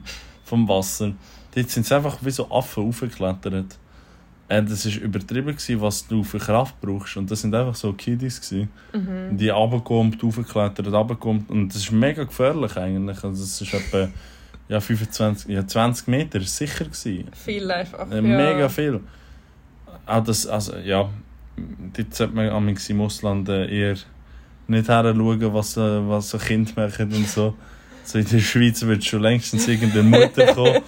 vom 0.44 0.68
Wasser. 0.68 1.12
Dort 1.54 1.70
sind 1.70 1.86
sie 1.86 1.94
einfach 1.94 2.18
wie 2.22 2.30
so 2.32 2.50
Affen 2.50 2.88
aufgeklettert. 2.88 3.76
Und 4.50 4.70
das 4.70 4.86
war 4.86 5.02
übertrieben, 5.02 5.48
gewesen, 5.48 5.80
was 5.80 6.06
du 6.06 6.24
für 6.24 6.38
Kraft 6.38 6.80
brauchst. 6.80 7.18
Und 7.18 7.30
das 7.30 7.42
sind 7.42 7.54
einfach 7.54 7.74
so 7.74 7.92
Kiddies. 7.92 8.40
Gewesen. 8.40 8.70
Mhm. 8.94 9.36
Die 9.36 9.50
runterkommt, 9.50 10.24
aufgeklettert, 10.24 10.90
runterkommt. 10.90 11.50
Und 11.50 11.68
das 11.68 11.82
ist 11.82 11.92
mega 11.92 12.24
gefährlich 12.24 12.76
eigentlich. 12.76 13.22
Also 13.22 13.42
es 13.42 13.60
ist 13.60 13.74
etwa 13.74 14.08
ja, 14.68 14.80
25, 14.80 15.50
ja, 15.50 15.66
20 15.66 16.08
Meter 16.08 16.40
sicher. 16.40 16.86
Gewesen. 16.86 17.28
Viel 17.32 17.70
einfach. 17.70 18.10
Äh, 18.10 18.16
ja. 18.16 18.22
Mega 18.22 18.68
viel. 18.70 19.00
Auch 20.06 20.24
das, 20.24 20.46
also, 20.46 20.76
ja, 20.78 21.10
dort 21.94 22.14
sollte 22.14 22.34
man 22.34 22.48
amigs 22.48 22.88
im 22.88 23.02
Ausland 23.02 23.48
äh, 23.50 23.66
eher 23.66 23.96
nicht 24.66 24.88
her 24.88 25.14
schauen, 25.14 25.54
was, 25.54 25.76
äh, 25.76 26.08
was 26.08 26.30
so 26.30 26.38
Kind 26.38 26.74
machen 26.74 27.12
und 27.12 27.28
so. 27.28 27.54
So 28.08 28.18
in 28.18 28.24
der 28.24 28.38
Schweiz 28.38 28.80
wird 28.82 29.04
schon 29.04 29.20
längstens 29.20 29.68
irgendeine 29.68 30.02
Mutter 30.04 30.46
kommen 30.54 30.80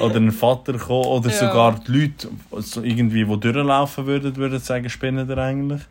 oder 0.00 0.16
ein 0.16 0.30
Vater 0.30 0.74
kommen 0.74 1.04
oder 1.06 1.28
Ja. 1.30 1.36
sogar 1.36 1.80
die 1.80 1.90
Leute, 1.92 2.28
so 2.60 2.82
irgendwie, 2.82 3.24
die 3.24 3.40
durchlaufen 3.40 4.06
würden, 4.06 4.36
würden 4.36 4.60
sagen, 4.60 4.88
spinnen 4.88 5.28
ihr 5.28 5.38
eigentlich. 5.38 5.82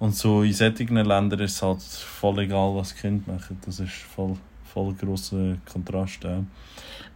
Und 0.00 0.16
so 0.16 0.42
in 0.42 0.52
solchen 0.52 0.96
Ländern 0.96 1.38
ist 1.38 1.52
es 1.56 1.62
halt 1.62 1.80
voll 1.82 2.40
egal, 2.40 2.74
was 2.74 2.96
Kinder 2.96 3.34
machen. 3.34 3.58
Das 3.64 3.78
ist 3.78 3.92
voll, 3.92 4.36
voll 4.72 4.94
grosser 4.94 5.56
Kontrast. 5.70 6.24
Ja. 6.24 6.42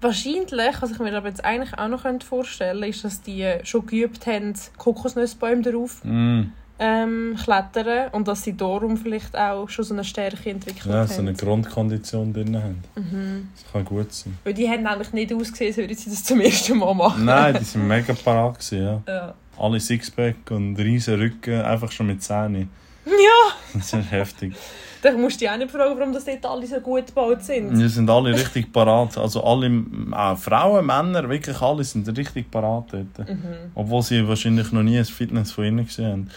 Wahrscheinlich, 0.01 0.53
was 0.81 0.91
ich 0.93 0.99
mir 1.01 1.17
aber 1.17 1.29
jetzt 1.29 1.45
eigentlich 1.45 1.77
auch 1.77 1.89
noch 1.89 2.03
vorstellen 2.23 2.81
könnte, 2.83 2.89
ist, 2.97 3.05
dass 3.05 3.23
die 3.23 3.45
schon 3.65 3.87
geübt 3.87 4.27
haben, 4.27 4.55
Kokosnussbäume 4.77 5.63
darauf 5.63 6.05
Mm, 6.05 6.43
ähm, 6.79 7.37
klettern 7.43 8.11
und 8.13 8.27
dass 8.27 8.43
sie 8.43 8.57
darum 8.57 8.97
vielleicht 8.97 9.37
auch 9.37 9.69
schon 9.69 9.85
so 9.85 9.95
eine 9.95 10.03
Stärke 10.05 10.51
entwickelt 10.51 10.87
ja, 10.87 11.01
haben. 11.01 11.09
so 11.09 11.21
eine 11.21 11.33
Grundkondition 11.33 12.33
drin 12.33 12.57
haben. 12.57 12.83
mhm. 12.97 13.49
Das 13.55 13.73
kann 13.73 13.85
gut 13.85 14.13
sein. 14.13 14.37
Weil 14.43 14.55
die 14.55 14.69
haben 14.69 14.87
eigentlich 14.87 15.13
nicht 15.13 15.33
ausgesehen, 15.33 15.71
als 15.71 15.77
würden 15.77 15.97
sie 15.97 16.11
das 16.11 16.25
zum 16.25 16.41
ersten 16.41 16.79
Mal 16.79 16.95
machen. 16.95 17.25
Nein, 17.25 17.57
die 17.61 17.65
sind 17.65 17.87
mega 17.87 18.13
parat 18.15 18.59
gewesen, 18.59 18.83
ja. 18.83 19.03
Ja. 19.07 19.35
Alle 19.57 19.79
Sixpack 19.79 20.51
und 20.51 20.77
riesen 20.77 21.15
Rücken, 21.15 21.61
einfach 21.61 21.93
schon 21.93 22.09
mit 22.09 22.23
Zähnen. 22.23 22.69
ja, 23.07 23.53
Das 23.73 23.93
ist 23.93 24.11
heftig. 24.11 24.55
dann 25.01 25.21
musst 25.21 25.37
du 25.37 25.45
dich 25.45 25.51
auch 25.51 25.57
nicht 25.57 25.71
fragen, 25.71 25.97
warum 25.97 26.13
das 26.13 26.25
dort 26.25 26.45
alle 26.45 26.67
so 26.67 26.81
gut 26.81 27.07
gebaut 27.07 27.45
sind. 27.45 27.79
Die 27.79 27.89
sind 27.89 28.11
alle 28.11 28.35
richtig 28.35 28.73
parat. 28.73 29.17
Also 29.17 29.45
alle, 29.45 29.71
auch 30.11 30.37
Frauen, 30.39 30.87
Männer, 30.87 31.29
wirklich 31.29 31.61
alle 31.61 31.85
sind 31.85 32.09
richtig 32.19 32.51
parat 32.51 32.87
dort. 32.93 33.29
Mhm. 33.29 33.45
Obwohl 33.77 34.03
sie 34.03 34.27
wahrscheinlich 34.27 34.73
noch 34.73 34.83
nie 34.83 34.99
ein 34.99 35.05
Fitness 35.05 35.53
von 35.53 35.65
ihnen 35.67 35.87
gesehen 35.87 36.11
haben. 36.11 36.31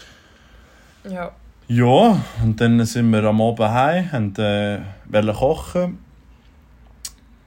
Ja. 1.04 1.32
Ja, 1.68 2.22
und 2.42 2.58
dann 2.60 2.82
sind 2.86 3.10
wir 3.10 3.24
am 3.24 3.42
Abend 3.42 3.68
heim, 3.68 4.10
haben 4.10 4.34
äh, 4.36 4.80
wollen 5.06 5.34
kochen. 5.34 5.98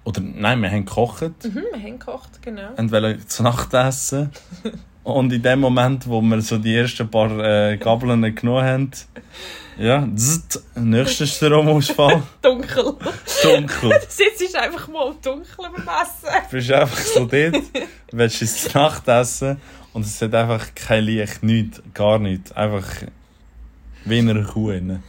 Oder 0.03 0.21
nein, 0.21 0.61
wir 0.61 0.69
haben 0.69 0.85
gekocht 0.85 1.43
Mhm, 1.43 1.63
wir 1.73 1.79
haben 1.81 1.99
gekocht, 1.99 2.41
genau. 2.41 2.69
und 2.77 2.91
wollen 2.91 3.27
zu 3.27 3.43
Nacht 3.43 3.73
essen. 3.73 4.31
Und 5.03 5.33
in 5.33 5.41
dem 5.41 5.59
Moment, 5.61 6.07
wo 6.07 6.21
wir 6.21 6.41
so 6.43 6.59
die 6.59 6.75
ersten 6.75 7.09
paar 7.09 7.31
äh, 7.39 7.77
Gabeln 7.77 8.35
genommen 8.35 8.63
haben, 8.63 8.91
ja, 9.79 10.07
zzzt, 10.15 10.63
nächster 10.75 11.25
Stromausfall, 11.25 12.21
Dunkel. 12.43 12.93
dunkel. 13.41 13.89
Du 13.89 14.05
sitzt 14.07 14.55
einfach 14.55 14.87
mal 14.89 15.07
im 15.07 15.15
Dunkeln 15.19 15.71
beim 15.75 15.89
Essen. 16.03 16.29
Du 16.51 16.55
bist 16.55 16.71
einfach 16.71 16.99
so 16.99 17.25
dort, 17.25 17.63
willst 18.11 18.41
ins 18.43 18.71
Nacht 18.75 19.07
essen 19.07 19.59
und 19.93 20.05
es 20.05 20.21
hat 20.21 20.35
einfach 20.35 20.67
kein 20.75 21.05
Licht, 21.05 21.41
nichts, 21.41 21.81
gar 21.95 22.19
nichts. 22.19 22.51
Einfach 22.51 22.85
wie 24.05 24.19
in 24.19 24.29
einer 24.29 24.43
Kuh. 24.43 24.69
rein. 24.69 25.03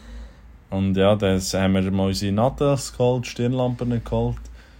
Und 0.70 0.96
ja, 0.96 1.14
dann 1.16 1.38
haben 1.40 1.74
wir 1.74 1.90
mal 1.90 2.09
unsere 2.09 2.33
Natas 2.33 2.92
geholt, 2.92 3.26
Stirnlampen 3.26 4.02
geholt. 4.02 4.37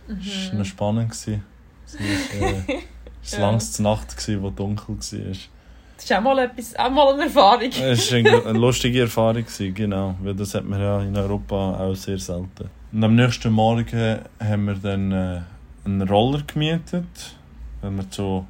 Das 0.09 0.49
war 0.51 0.59
noch 0.59 0.65
spannend. 0.65 1.11
gewesen. 1.11 1.45
Es 1.87 1.95
war 2.41 2.49
äh, 2.49 2.79
Ja. 3.31 3.53
Nacht, 3.53 4.17
gewesen, 4.17 4.43
wo 4.43 4.51
dunkel 4.51 4.97
war. 4.97 4.97
Das 4.99 6.05
ist 6.05 6.13
auch 6.13 6.21
mal, 6.21 6.39
etwas, 6.41 6.75
auch 6.77 6.91
mal 6.91 7.13
eine 7.13 7.25
Erfahrung. 7.25 7.71
Es 7.81 8.11
war 8.11 8.19
eine, 8.19 8.47
eine 8.47 8.59
lustige 8.59 9.03
Erfahrung, 9.03 9.45
gewesen, 9.45 9.75
genau. 9.75 10.17
Weil 10.21 10.35
das 10.35 10.55
hat 10.55 10.65
man 10.65 10.81
ja 10.81 11.01
in 11.03 11.17
Europa 11.17 11.79
auch 11.79 11.95
sehr 11.95 12.19
selten. 12.19 12.69
Und 12.93 13.05
am 13.05 13.15
nächsten 13.15 13.53
Morgen 13.53 14.19
haben 14.41 14.67
wir 14.67 14.75
dann 14.75 15.13
äh, 15.13 15.41
einen 15.85 16.03
Roller 16.09 16.43
gemietet, 16.43 17.37
weil 17.81 17.93
wir 17.93 18.11
zu, 18.11 18.45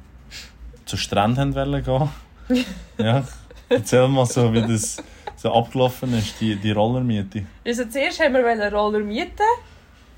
zu 0.85 0.97
Strand 0.97 1.37
haben 1.37 1.53
wollen 1.53 1.83
gehen. 1.83 2.65
ja. 2.97 3.23
Erzähl 3.69 4.07
mal 4.07 4.25
so, 4.25 4.51
wie 4.53 4.61
das 4.61 4.97
so 5.43 5.53
abgelaufen 5.53 6.17
ist, 6.17 6.39
die, 6.39 6.55
die 6.55 6.71
Rollermiete. 6.71 7.45
Also 7.65 7.83
zuerst 7.85 8.21
haben 8.21 8.33
wir 8.33 8.73
Roller 8.73 8.99
mieten 8.99 9.43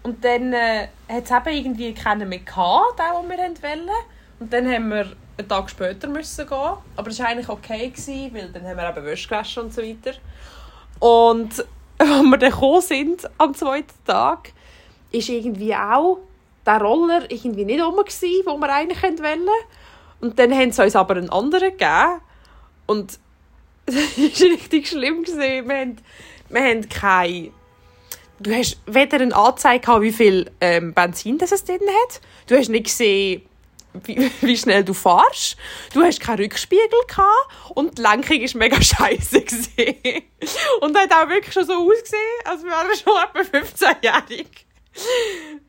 und 0.03 0.23
dann 0.23 0.53
äh, 0.53 0.87
hat 1.09 1.23
es 1.23 1.31
eben 1.31 1.57
irgendwie 1.57 1.93
keinen 1.93 2.29
mehr 2.29 2.39
gehabt, 2.39 2.99
den, 2.99 3.27
den 3.27 3.37
wir 3.37 3.69
wollten. 3.69 3.89
Und 4.39 4.53
dann 4.53 4.71
haben 4.71 4.89
wir 4.89 5.07
einen 5.37 5.47
Tag 5.49 5.67
später 5.71 6.07
müssen 6.07 6.47
gehen. 6.47 6.73
Aber 6.95 7.09
das 7.09 7.17
war 7.17 7.29
eigentlich 7.29 7.49
okay, 7.49 7.89
gewesen, 7.89 8.35
weil 8.35 8.49
dann 8.49 8.67
haben 8.67 8.77
wir 8.77 8.87
eben 8.87 9.03
Wäsche 9.03 9.27
gewaschen 9.27 9.63
und 9.63 9.73
so 9.73 9.81
weiter. 9.81 10.11
Und 10.99 11.65
als 11.97 12.23
wir 12.23 12.37
dann 12.37 12.51
gekommen 12.51 12.81
sind, 12.81 13.27
am 13.39 13.55
zweiten 13.55 14.05
Tag, 14.05 14.51
ist 15.11 15.29
irgendwie 15.29 15.75
auch 15.75 16.19
der 16.67 16.81
Roller 16.81 17.31
irgendwie 17.31 17.65
nicht 17.65 17.83
rum, 17.83 17.95
gewesen, 17.95 18.45
wo 18.45 18.57
wir 18.57 18.71
eigentlich 18.71 19.01
wollten. 19.01 19.49
Und 20.21 20.37
dann 20.37 20.53
haben 20.53 20.71
sie 20.71 20.83
uns 20.83 20.95
aber 20.95 21.15
einen 21.15 21.31
anderen 21.31 21.71
gegeben. 21.71 22.21
Und 22.85 23.19
das 23.85 23.95
war 23.95 24.49
richtig 24.49 24.87
schlimm. 24.87 25.25
Wir 25.25 25.77
haben, 25.77 25.97
wir 26.49 26.61
haben 26.61 26.89
keine... 26.89 27.51
Du 28.39 28.53
hast 28.53 28.77
weder 28.85 29.21
eine 29.21 29.35
Anzeige 29.35 29.79
gehabt, 29.79 30.01
wie 30.01 30.11
viel 30.11 30.51
ähm, 30.59 30.93
Benzin 30.93 31.37
das 31.37 31.53
es 31.53 31.63
drin 31.63 31.79
hat. 31.79 32.19
Du 32.47 32.57
hast 32.57 32.67
nicht 32.67 32.87
gesehen, 32.87 33.43
wie, 34.03 34.29
wie 34.41 34.57
schnell 34.57 34.83
du 34.83 34.93
fährst. 34.93 35.55
Du 35.93 36.01
hast 36.01 36.19
keinen 36.19 36.39
Rückspiegel 36.39 36.89
gehabt. 37.07 37.75
Und 37.75 37.97
die 37.97 38.01
Lenkung 38.01 38.41
war 38.41 38.59
mega 38.59 38.81
scheiße. 38.81 39.43
Und 40.81 40.97
hat 40.97 41.13
auch 41.13 41.29
wirklich 41.29 41.53
schon 41.53 41.65
so 41.65 41.73
ausgesehen, 41.73 42.19
als 42.43 42.63
wäre 42.63 42.73
er 42.73 42.95
schon 42.97 43.41
etwa 43.41 43.57
15-jährig. 43.57 44.64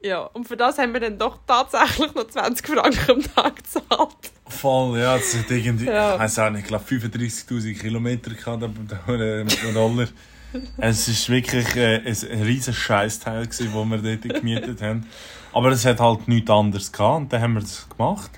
Ja, 0.02 0.20
und 0.20 0.46
für 0.46 0.56
das 0.56 0.78
haben 0.78 0.92
wir 0.92 1.00
dann 1.00 1.18
doch 1.18 1.38
tatsächlich 1.46 2.14
noch 2.14 2.28
20 2.28 2.66
Franken 2.66 3.10
am 3.10 3.22
Tag 3.34 3.56
gezahlt. 3.56 4.16
Voll, 4.48 4.98
ja, 4.98 5.16
es 5.16 5.36
hat 5.36 5.50
irgendwie, 5.50 5.86
Ja. 5.86 6.14
ich 6.14 6.20
weiß 6.20 6.38
auch 6.40 6.50
nicht, 6.50 6.62
ich 6.62 6.66
glaube 6.68 6.84
35'000 6.84 7.78
Kilometer 7.78 8.30
gehabt, 8.30 8.62
der, 8.62 8.68
der 9.44 9.74
Roller. 9.74 10.06
es 10.78 11.08
ist 11.08 11.28
wirklich 11.28 11.74
äh, 11.74 11.96
ein, 12.04 12.42
riesen 12.42 12.72
Scheißteil 12.72 13.44
gewesen, 13.46 13.70
wo 13.72 13.84
wir 13.84 13.98
dort 13.98 14.22
gemietet 14.34 14.80
haben. 14.80 15.06
Aber 15.52 15.70
es 15.70 15.84
hat 15.84 15.98
halt 16.00 16.28
nichts 16.28 16.50
anderes 16.50 16.92
gehabt 16.92 17.16
und 17.22 17.32
dann 17.32 17.42
haben 17.42 17.54
wir 17.54 17.60
das 17.62 17.88
gemacht. 17.88 18.30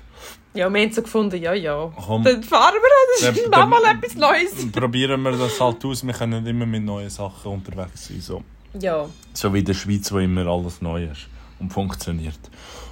Ja, 0.55 0.67
wir 0.73 0.81
haben 0.81 0.91
so 0.91 1.03
gefunden, 1.03 1.39
ja, 1.41 1.53
ja. 1.53 1.91
Komm, 1.95 2.23
Dann 2.23 2.41
fahren 2.41 2.73
wir 2.73 3.29
das 3.29 3.37
ist 3.37 3.49
Dann- 3.53 3.69
mal 3.69 3.83
etwas 3.85 4.15
Neues. 4.15 4.71
probieren 4.71 5.21
wir 5.21 5.33
das 5.33 5.61
halt 5.61 5.85
aus, 5.85 6.03
wir 6.03 6.13
können 6.13 6.45
immer 6.47 6.65
mit 6.65 6.83
neuen 6.83 7.09
Sachen 7.11 7.51
unterwegs 7.51 8.07
sein. 8.07 8.19
So. 8.21 8.43
Ja. 8.79 9.07
So 9.33 9.53
wie 9.53 9.59
in 9.59 9.65
der 9.65 9.73
Schweiz, 9.73 10.11
wo 10.11 10.19
immer 10.19 10.45
alles 10.47 10.81
neu 10.81 11.05
ist 11.05 11.27
und 11.59 11.71
funktioniert. 11.71 12.39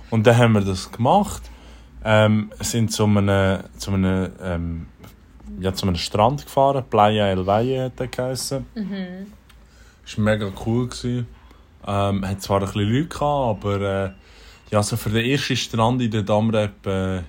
Und 0.09 0.25
dann 0.25 0.37
haben 0.37 0.53
wir 0.53 0.61
das 0.61 0.91
gemacht. 0.91 1.43
Ähm, 2.03 2.51
sind 2.59 2.91
zu 2.91 3.03
einem, 3.05 3.63
zu 3.77 3.91
einem, 3.91 4.31
ähm, 4.41 4.87
ja, 5.59 5.73
zu 5.73 5.85
einem 5.85 5.95
Strand 5.95 6.45
gefahren. 6.45 6.83
Playa 6.89 7.27
El 7.27 7.45
Valle 7.45 7.85
hat 7.85 7.99
der 7.99 8.07
geheissen. 8.07 8.65
Mhm. 8.75 9.31
Das 10.03 10.17
war 10.17 10.23
mega 10.25 10.49
cool. 10.65 10.87
Gewesen. 10.87 11.27
Ähm, 11.85 12.25
hat 12.27 12.41
zwar 12.41 12.59
ein 12.59 12.65
bisschen 12.65 12.81
Leute 12.91 13.07
gehabt, 13.07 13.65
aber 13.65 13.81
äh, 14.05 14.11
ja, 14.71 14.83
so 14.83 14.97
für 14.97 15.09
den 15.09 15.25
ersten 15.25 15.55
Strand 15.55 16.01
in 16.01 16.11
der 16.11 16.23
Damrep 16.23 16.85
äh, 16.85 17.21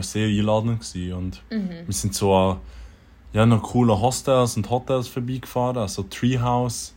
sehr 0.00 0.28
einladend 0.28 0.80
gewesen. 0.80 1.12
Und 1.14 1.42
Mhm. 1.50 1.86
wir 1.86 1.94
sind 1.94 2.14
so 2.14 2.34
an 2.34 2.58
ja, 3.32 3.46
noch 3.46 3.62
coole 3.62 3.98
Hostels 3.98 4.56
und 4.56 4.68
Hotels 4.68 5.08
vorbeigefahren, 5.08 5.78
also 5.78 6.02
Treehouse 6.02 6.94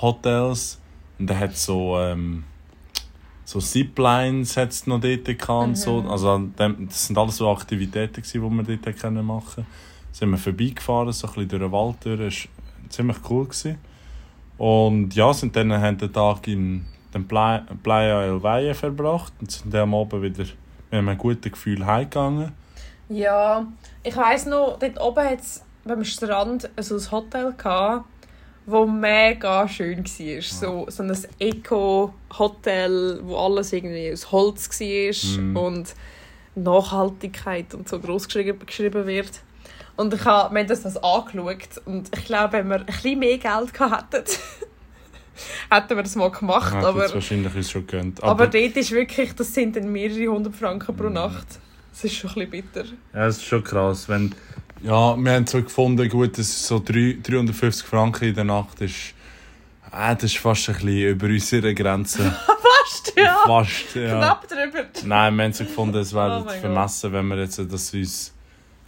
Hotels. 0.00 0.80
Und 1.18 1.28
da 1.28 1.38
hat 1.38 1.56
so, 1.56 1.98
ähm, 1.98 2.44
so 3.44 3.58
Ziplines 3.60 4.56
hat's 4.56 4.86
noch 4.86 5.00
dort 5.00 5.24
gehabt 5.24 5.48
und 5.48 5.76
so. 5.76 6.00
Also 6.08 6.48
das 6.56 7.06
sind 7.06 7.18
alles 7.18 7.36
so 7.36 7.50
Aktivitäten, 7.50 8.22
gewesen, 8.22 8.62
die 8.62 8.68
wir 8.68 8.76
dort 8.76 8.98
können 8.98 9.24
machen 9.24 9.54
konnten. 9.54 9.70
Sind 10.12 10.30
wir 10.30 10.38
vorbeigefahren, 10.38 11.12
so 11.12 11.26
ein 11.26 11.34
bisschen 11.34 11.48
durch 11.48 11.62
den 11.62 11.72
Wald 11.72 11.96
durch. 12.04 12.18
Das 12.18 12.44
war 12.44 12.90
ziemlich 12.90 13.16
cool. 13.28 13.44
Gewesen. 13.44 13.78
Und 14.58 15.14
ja, 15.14 15.32
sind 15.32 15.54
dann 15.54 15.72
haben 15.72 15.98
den 15.98 16.12
Tag 16.12 16.46
in 16.48 16.84
den 17.14 17.26
Playa 17.26 18.22
El 18.22 18.42
Valle 18.42 18.74
verbracht 18.74 19.32
und 19.40 19.50
sind 19.50 19.72
dann 19.72 19.82
am 19.82 19.94
Abend 19.94 20.22
wieder 20.22 20.44
mit 20.90 20.98
einem 20.98 21.16
guten 21.16 21.50
Gefühl 21.50 21.86
heimgegangen. 21.86 22.52
Ja, 23.08 23.66
ich 24.02 24.16
weiss 24.16 24.46
noch, 24.46 24.78
dort 24.78 25.00
oben 25.00 25.24
hat 25.24 25.40
es 25.40 25.64
beim 25.84 26.04
Strand 26.04 26.68
so 26.78 26.96
ein 26.96 27.10
Hotel 27.10 27.54
gehabt, 27.56 28.04
wo 28.70 28.86
mega 28.86 29.66
schön 29.68 30.04
war. 30.04 30.42
So, 30.42 30.86
so 30.88 31.02
ein 31.02 31.16
Eco-Hotel, 31.38 33.20
wo 33.22 33.36
alles 33.36 33.72
irgendwie 33.72 34.12
aus 34.12 34.30
Holz 34.32 34.68
war 34.80 35.40
Mhm. 35.40 35.56
und 35.56 35.94
Nachhaltigkeit 36.54 37.74
und 37.74 37.88
so 37.88 37.98
groß 37.98 38.26
geschrieben, 38.28 39.06
wird. 39.06 39.30
Und 39.96 40.14
ich 40.14 40.24
habe, 40.24 40.54
haben 40.56 40.66
das, 40.68 40.82
das 40.82 40.96
angeschaut 40.96 41.80
und 41.86 42.16
ich 42.16 42.24
glaube, 42.24 42.52
wenn 42.54 42.68
wir 42.68 42.76
ein 42.80 42.86
bisschen 42.86 43.18
mehr 43.18 43.38
Geld 43.38 43.74
gehabt 43.74 44.14
hätten, 44.14 44.30
hätten 45.70 45.96
wir 45.96 46.02
das 46.02 46.14
mal 46.16 46.30
gemacht. 46.30 46.72
Ja, 46.74 46.88
aber 46.88 47.12
wahrscheinlich 47.12 47.54
ist 47.56 47.70
schon 47.72 47.86
gönnt. 47.86 48.22
aber 48.22 48.30
Aber, 48.44 48.46
dort 48.46 48.76
ist 48.76 48.90
wirklich, 48.92 49.34
das 49.34 49.52
sind 49.54 49.76
dann 49.76 49.90
mehrere 49.90 50.32
hundert 50.32 50.54
Franken 50.54 50.92
Mhm. 50.94 50.98
pro 50.98 51.08
Nacht. 51.08 51.46
Das 51.92 52.04
ist 52.04 52.14
schon 52.14 52.30
ein 52.30 52.48
bisschen 52.48 52.50
bitter. 52.72 52.84
ja, 53.12 53.26
es 53.26 53.38
ist 53.38 53.44
schon 53.44 53.64
krass. 53.64 54.08
Wenn, 54.08 54.32
ja, 54.82 55.16
wir 55.16 55.32
haben 55.32 55.46
so 55.46 55.62
gefunden, 55.62 56.08
gut, 56.08 56.38
dass 56.38 56.66
so 56.66 56.78
drei- 56.78 57.16
350 57.22 57.86
Franken 57.86 58.28
in 58.28 58.34
der 58.34 58.44
Nacht 58.44 58.80
ist. 58.80 59.14
Äh, 59.92 60.14
das 60.14 60.24
ist 60.24 60.38
fast 60.38 60.68
ein 60.68 60.74
bisschen 60.74 61.08
über 61.08 61.26
unsere 61.26 61.74
Grenze. 61.74 62.34
Fast, 62.88 63.12
ja. 63.16 63.36
fast, 63.46 63.94
ja. 63.94 64.16
Knapp 64.16 64.48
drüber. 64.48 64.84
Nein, 65.04 65.36
wir 65.36 65.44
haben 65.44 65.52
so 65.52 65.64
gefunden, 65.64 65.98
es 65.98 66.14
wäre 66.14 66.42
Oh 66.46 66.48
vermessen, 66.48 67.12
wenn 67.12 67.26
wir 67.28 67.36
jetzt 67.38 67.58
das 67.58 67.92
uns 67.92 68.32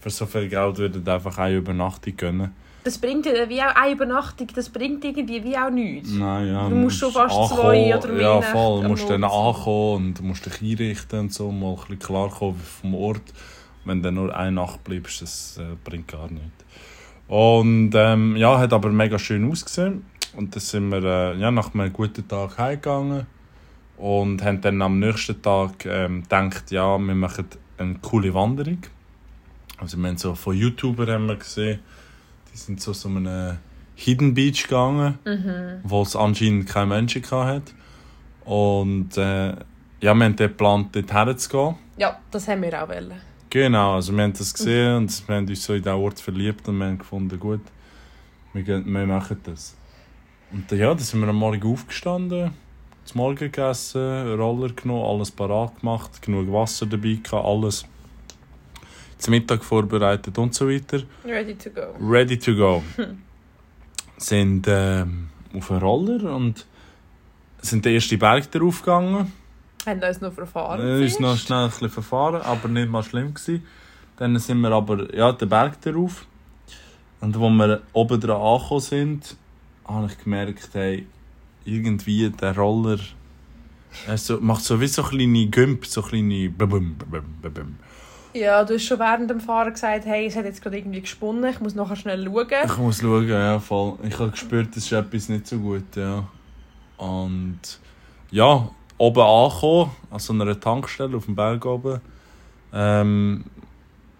für 0.00 0.10
so 0.10 0.24
viel 0.26 0.48
Geld 0.48 0.78
würden 0.78 1.06
einfach 1.06 1.36
eine 1.38 1.56
Übernachtung 1.56 2.16
gönnen. 2.16 2.54
das 2.84 2.96
bringt 2.96 3.26
ja 3.26 3.46
wie 3.48 3.60
auch 3.60 3.74
eine 3.74 3.92
Übernachtung, 3.92 4.46
das 4.54 4.70
bringt 4.70 5.04
irgendwie 5.04 5.44
wie 5.44 5.56
auch 5.58 5.68
nichts. 5.70 6.10
Nein, 6.12 6.46
ja, 6.48 6.68
Du 6.68 6.74
musst 6.76 6.98
schon 6.98 7.12
fast 7.12 7.34
zwei 7.54 7.94
oder 7.96 8.08
mehr 8.08 8.20
Ja, 8.22 8.40
voll. 8.42 8.82
Du 8.82 8.88
musst 8.88 9.10
dann 9.10 9.24
ankommen 9.24 10.06
und 10.18 10.22
musst 10.22 10.46
dich 10.46 10.62
einrichten 10.62 11.18
und 11.20 11.32
so, 11.34 11.50
mal 11.52 11.70
ein 11.72 11.76
bisschen 11.76 11.98
klarkommen 11.98 12.60
vom 12.80 12.94
Ort. 12.94 13.22
Wenn 13.84 14.02
du 14.02 14.12
nur 14.12 14.36
eine 14.36 14.52
Nacht 14.52 14.84
bleibst, 14.84 15.22
das 15.22 15.58
äh, 15.58 15.76
bringt 15.82 16.08
gar 16.08 16.30
nichts. 16.30 16.64
Und 17.28 17.92
ähm, 17.94 18.36
ja, 18.36 18.58
hat 18.58 18.72
aber 18.72 18.90
mega 18.90 19.18
schön 19.18 19.48
ausgesehen. 19.50 20.04
Und 20.36 20.54
dann 20.54 20.60
sind 20.60 20.90
wir 20.90 21.02
äh, 21.02 21.38
ja, 21.38 21.50
nach 21.50 21.74
einem 21.74 21.92
guten 21.92 22.26
Tag 22.26 22.58
heimgegangen 22.58 23.26
und 23.96 24.42
haben 24.42 24.60
dann 24.60 24.80
am 24.82 24.98
nächsten 24.98 25.40
Tag 25.42 25.84
ähm, 25.86 26.22
gedacht, 26.22 26.70
ja, 26.70 26.98
wir 26.98 27.14
machen 27.14 27.46
eine 27.78 27.94
coole 28.00 28.32
Wanderung. 28.34 28.78
Also 29.78 29.96
wir 29.96 30.08
haben 30.08 30.18
so 30.18 30.34
von 30.34 30.56
YouTubern 30.56 31.10
haben 31.10 31.26
wir 31.26 31.36
gesehen, 31.36 31.80
die 32.52 32.56
sind 32.56 32.80
so 32.80 32.92
so 32.92 33.08
einem 33.08 33.58
Hidden 33.94 34.34
Beach 34.34 34.64
gegangen, 34.64 35.18
wo 35.82 36.02
es 36.02 36.16
anscheinend 36.16 36.68
keine 36.68 36.86
Menschen 36.86 37.22
hatte. 37.30 37.72
Und 38.44 39.16
äh, 39.16 39.50
ja, 40.00 40.14
wir 40.14 40.24
haben 40.24 40.36
dort 40.36 40.50
geplant, 40.50 40.96
dort 40.96 41.12
herzugehen. 41.12 41.76
Ja, 41.98 42.18
das 42.30 42.48
haben 42.48 42.62
wir 42.62 42.82
auch 42.82 42.88
wollen. 42.88 43.29
Genau, 43.50 43.96
also 43.96 44.12
wir 44.14 44.22
haben 44.22 44.32
das 44.32 44.54
gesehen 44.54 44.96
und 44.96 45.28
wir 45.28 45.34
haben 45.34 45.48
uns 45.48 45.64
so 45.64 45.74
in 45.74 45.82
diesen 45.82 45.96
Ort 45.96 46.20
verliebt 46.20 46.68
und 46.68 46.78
wir 46.78 46.86
haben 46.86 46.98
gefunden, 46.98 47.40
gut, 47.40 47.60
wir, 48.52 48.62
gehen, 48.62 48.84
wir 48.86 49.06
machen 49.06 49.40
das. 49.42 49.76
Und 50.52 50.70
äh, 50.70 50.76
ja, 50.76 50.88
dann 50.90 50.98
sind 51.00 51.20
wir 51.20 51.28
am 51.28 51.34
Morgen 51.36 51.60
aufgestanden, 51.64 52.52
zum 53.04 53.18
Morgen 53.18 53.36
gegessen, 53.36 54.34
Roller 54.34 54.72
genommen, 54.72 55.04
alles 55.04 55.32
parat 55.32 55.80
gemacht, 55.80 56.22
genug 56.22 56.52
Wasser 56.52 56.86
dabei 56.86 57.18
gehabt, 57.20 57.44
alles 57.44 57.84
zum 59.18 59.32
Mittag 59.32 59.64
vorbereitet 59.64 60.38
und 60.38 60.54
so 60.54 60.68
weiter. 60.68 61.02
Ready 61.24 61.56
to 61.56 61.70
go. 61.70 61.94
Ready 62.00 62.38
to 62.38 62.54
go. 62.54 62.82
sind 64.16 64.66
ähm, 64.68 65.28
auf 65.56 65.72
einen 65.72 65.80
Roller 65.80 66.36
und 66.36 66.66
sind 67.60 67.84
den 67.84 67.94
ersten 67.94 68.18
Berg 68.18 68.48
darauf 68.52 68.80
gegangen. 68.80 69.32
Haben 69.86 70.02
uns 70.02 70.20
noch 70.20 70.32
verfahren. 70.32 70.80
Äh, 70.80 71.06
ist 71.06 71.20
noch 71.20 71.36
schnell 71.36 71.64
ein 71.64 71.70
bisschen 71.70 71.90
verfahren, 71.90 72.42
aber 72.42 72.68
nicht 72.68 72.90
mal 72.90 73.02
schlimm 73.02 73.34
gewesen. 73.34 73.64
Dann 74.16 74.38
sind 74.38 74.60
wir 74.60 74.72
aber 74.72 75.14
ja, 75.14 75.32
den 75.32 75.48
Berg 75.48 75.80
darauf. 75.80 76.26
Und 77.20 77.36
als 77.36 77.42
wir 77.42 77.82
oben 77.92 78.20
dran 78.20 78.40
angekommen 78.40 78.80
sind, 78.80 79.36
habe 79.86 80.06
ich 80.06 80.18
gemerkt, 80.22 80.70
hey, 80.72 81.06
irgendwie 81.64 82.30
der 82.30 82.56
Roller 82.56 82.98
er 84.06 84.18
so, 84.18 84.38
macht 84.40 84.64
so 84.64 84.80
wie 84.80 84.86
so 84.86 85.02
kleine 85.02 85.46
Gümp, 85.46 85.86
so 85.86 86.02
kleine 86.02 86.48
Bum, 86.50 86.96
bum, 86.96 87.24
bum. 87.42 87.76
Ja, 88.32 88.64
du 88.64 88.74
hast 88.74 88.84
schon 88.84 89.00
während 89.00 89.28
dem 89.28 89.40
Fahren 89.40 89.72
gesagt, 89.72 90.06
hey, 90.06 90.26
es 90.26 90.36
hat 90.36 90.44
jetzt 90.44 90.62
gerade 90.62 90.78
irgendwie 90.78 91.00
gesponnen, 91.00 91.50
ich 91.50 91.60
muss 91.60 91.74
nachher 91.74 91.96
schnell 91.96 92.24
schauen. 92.24 92.46
Ich 92.64 92.76
muss 92.76 93.00
schauen, 93.00 93.28
ja, 93.28 93.58
voll. 93.58 93.98
Ich 94.04 94.16
habe 94.18 94.30
gespürt, 94.30 94.68
das 94.76 94.84
ist 94.84 94.92
etwas 94.92 95.28
nicht 95.28 95.48
so 95.48 95.58
gut, 95.58 95.96
ja. 95.96 96.28
Und 96.96 97.60
ja, 98.30 98.70
oben 99.00 99.22
angekommen, 99.22 99.90
an 100.10 100.18
so 100.18 100.34
einer 100.34 100.60
Tankstelle 100.60 101.16
auf 101.16 101.24
dem 101.24 101.34
Berg 101.34 101.64
oben, 101.64 102.00
ähm, 102.72 103.44